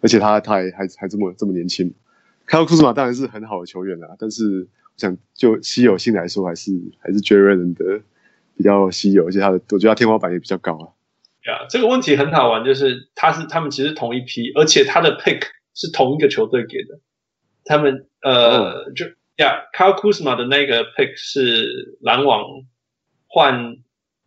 [0.00, 1.94] 而且他他还还还这么这么年轻。
[2.46, 8.02] 凯尔库兹马当然是很好的球员啦，但是我想就稀有性来说，还是还是 Jaren 的
[8.56, 10.86] 比较稀有，而且他的我觉得他天花板也比较高啊。
[11.46, 15.42] 呀，这个问题很好玩，就是他是他们其实同一批，而且他的 pick
[15.74, 17.00] 是同一个球队给的，
[17.64, 18.94] 他们呃、oh.
[18.94, 19.06] 就。
[19.36, 22.44] 呀，Kyle Kuzma 的那个 pick 是篮网
[23.26, 23.78] 换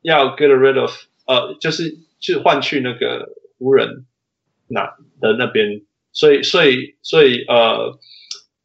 [0.02, 0.92] 要 get rid of，
[1.28, 4.08] 呃，就是去换去那个湖人
[4.68, 5.84] 那的那边，
[6.16, 8.00] 所以所以所以呃，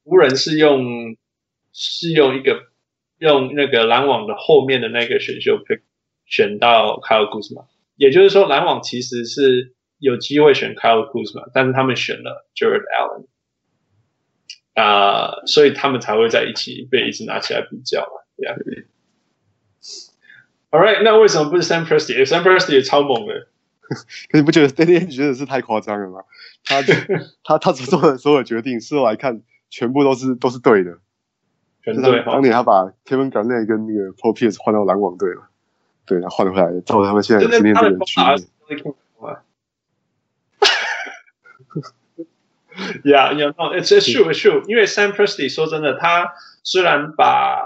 [0.05, 1.17] 湖人是用
[1.75, 2.63] 是用一个
[3.19, 5.83] 用那个篮网的后面的那个选秀 pick
[6.25, 13.27] 选到 Kyle Kuzma，也就是说篮网其实是有机会选 Kyle Kuzma，但是他们选了 Jarrett Allen。
[14.73, 18.85] 啊，uh, 所以他们才会在一起被一直拿起来比较嘛，Yeah.
[20.71, 23.49] All right，那为什么不是 Sam Presti？Sam Presti 也超猛的，
[24.31, 26.21] 可你不觉得 Danny Ainge 觉得是太夸张了吗？
[26.65, 26.81] 他
[27.45, 30.99] 他他所做的所有决定，事后来看，全部都是都是对的。
[31.83, 32.23] 全对。
[32.25, 35.49] 当年他把 Kevin Garnett 跟那个 Paul Pierce 换到篮网队了，
[36.07, 38.95] 对，他换回来，造成他们现在今天这个局面。
[43.05, 44.63] Yeah, you know, it's it's true, it's true.
[44.67, 46.33] 因为 Sam Presti 说真的，他
[46.63, 47.61] 虽然把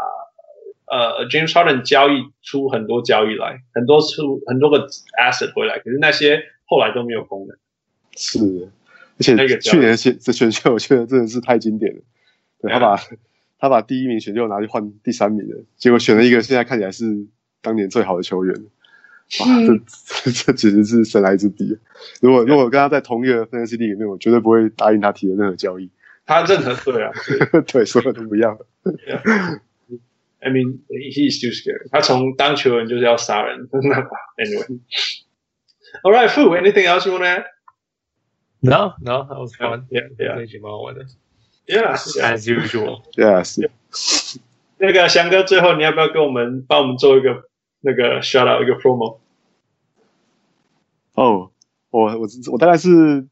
[0.95, 4.87] 呃 James Harden 交易出很多交易来，很多出很多个
[5.21, 7.57] asset 回来，可是那些后来都没有功能。
[8.17, 8.39] 是，
[9.19, 12.01] 而且那个去年选这选秀，我觉得真的是太经典了。
[12.61, 12.97] 对，他把
[13.59, 17.27] 他把第一名选秀拿去换第三名的，结果选了一个现在看起来是
[17.61, 18.55] 当年最好的球员。
[19.41, 19.47] 哇，
[20.25, 21.79] 这这简直是神来之笔！
[22.21, 25.89] 如果如果跟他在同一个 fantasy league 里面，我绝对不会答应他提的任何交易。
[26.27, 27.11] 他任何对啊，
[27.67, 28.59] 对，所有都不要。
[30.44, 30.48] yeah.
[30.48, 31.90] I mean, he's too scared.
[31.92, 34.10] 他从当球员就是要杀人，真的吧？
[34.38, 34.80] Anyway,
[36.04, 37.46] all right, Fu, anything else you want to add?
[38.62, 39.86] No, no, that was fun.
[39.90, 40.36] Yeah, yeah.
[40.36, 41.06] 那集蛮好玩的。
[41.66, 43.04] Yeah, as usual.
[43.16, 43.60] Yes.
[44.78, 47.50] 那个翔哥，最后你要不要跟我们帮我们做一个？
[47.82, 49.20] 那个 shout out 一个 promo。
[51.14, 51.50] 哦，
[51.92, 53.26] 我我我大概是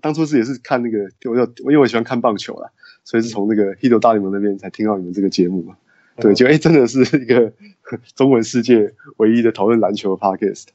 [0.00, 2.70] 当初是也是看那个，我有因为我喜欢看棒球啦，
[3.04, 5.76] 所以是从那个《Hito 大联盟》那边才听到你们这个节目嘛。
[6.21, 7.51] 对，就哎，真的是一个
[8.15, 10.65] 中文世界唯一的讨论篮球的 podcast，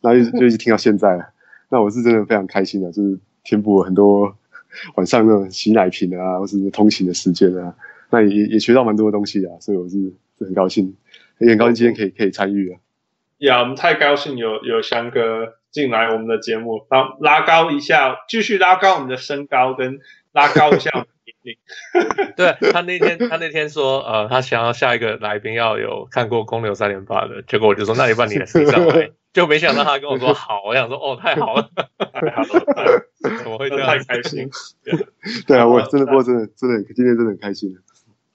[0.00, 1.30] 然后就 就一直听到现在了。
[1.68, 4.36] 那我是真的非常开心的，就是填补了很多
[4.96, 7.74] 晚上那种洗奶瓶啊，或是通勤的时间啊，
[8.10, 10.94] 那也也学到蛮多的东西啊，所以我是很高兴，
[11.38, 12.78] 也很高兴今天可以可以参与啊。
[13.38, 19.98] 呀，我们太高兴有有翔哥进来我们的节目，然后拉高一下，继续拉高我们的身高跟
[20.32, 21.06] 拉高一下。
[22.36, 31.68] 对他那天，他那天说，呃，他想要下一个来宾要有看过公牛三连霸的，结果我就说，那你把你的身上来， 就没想到他跟我说好，我想说，哦，太好了，
[31.98, 33.06] 太好了，
[33.38, 33.86] 怎么会这样？
[33.86, 34.48] 太开心，
[35.46, 37.76] 对啊，我真的，我真的，真的，今天真的很开心。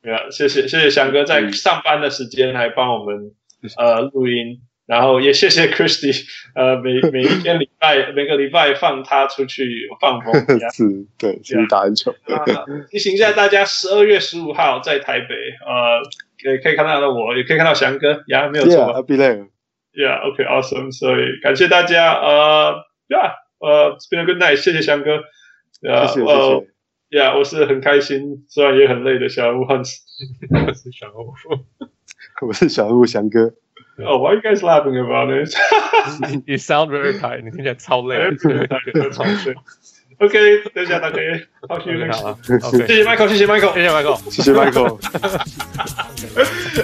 [0.01, 3.31] 对啊，谢谢，谢谢翔哥在上班的时间还帮我们
[3.77, 4.61] 呃录音。
[4.89, 6.25] 然后也谢谢 Christy，
[6.57, 10.33] 呃，每每一天礼拜每个礼拜放他出去放风，
[10.73, 12.11] 是，对，去打篮球。
[12.89, 16.01] 提醒一下大家，十二月十五号在台北，呃，
[16.43, 18.73] 可以可以看到我，也可以看到翔哥，呀，没有错。
[18.73, 19.47] Yeah, I'll be there.
[19.93, 20.91] Yeah, OK, awesome.
[20.91, 25.19] 所以感谢大家，呃，Yeah，呃，It's been a good night，谢谢翔哥。
[25.81, 26.67] 谢谢谢谢。
[27.11, 30.01] Yeah，我是很开心，虽然也很累的小人物汉斯。
[30.65, 31.33] 我是小鹿，
[32.47, 33.53] 我是小鹿翔哥。
[33.98, 35.54] Oh, why are you guys laughing about it?
[36.46, 37.42] You sound very tired.
[37.44, 38.18] 你听起来超累。
[40.18, 41.16] OK，等一下，大家
[41.68, 45.10] 好，谢谢 Michael，谢谢 Michael，谢谢 Michael，谢谢 Michael，谢
[46.12, 46.32] 谢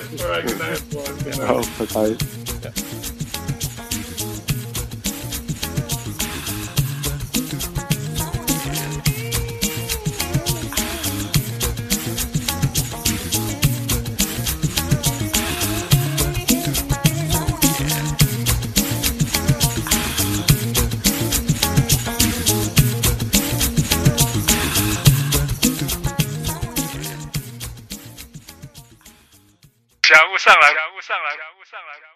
[0.09, 0.81] Michael。All right, good night.
[1.47, 2.44] 好，拜拜。
[30.46, 32.15] 上来，翔物上来，感悟上来，翔物上来。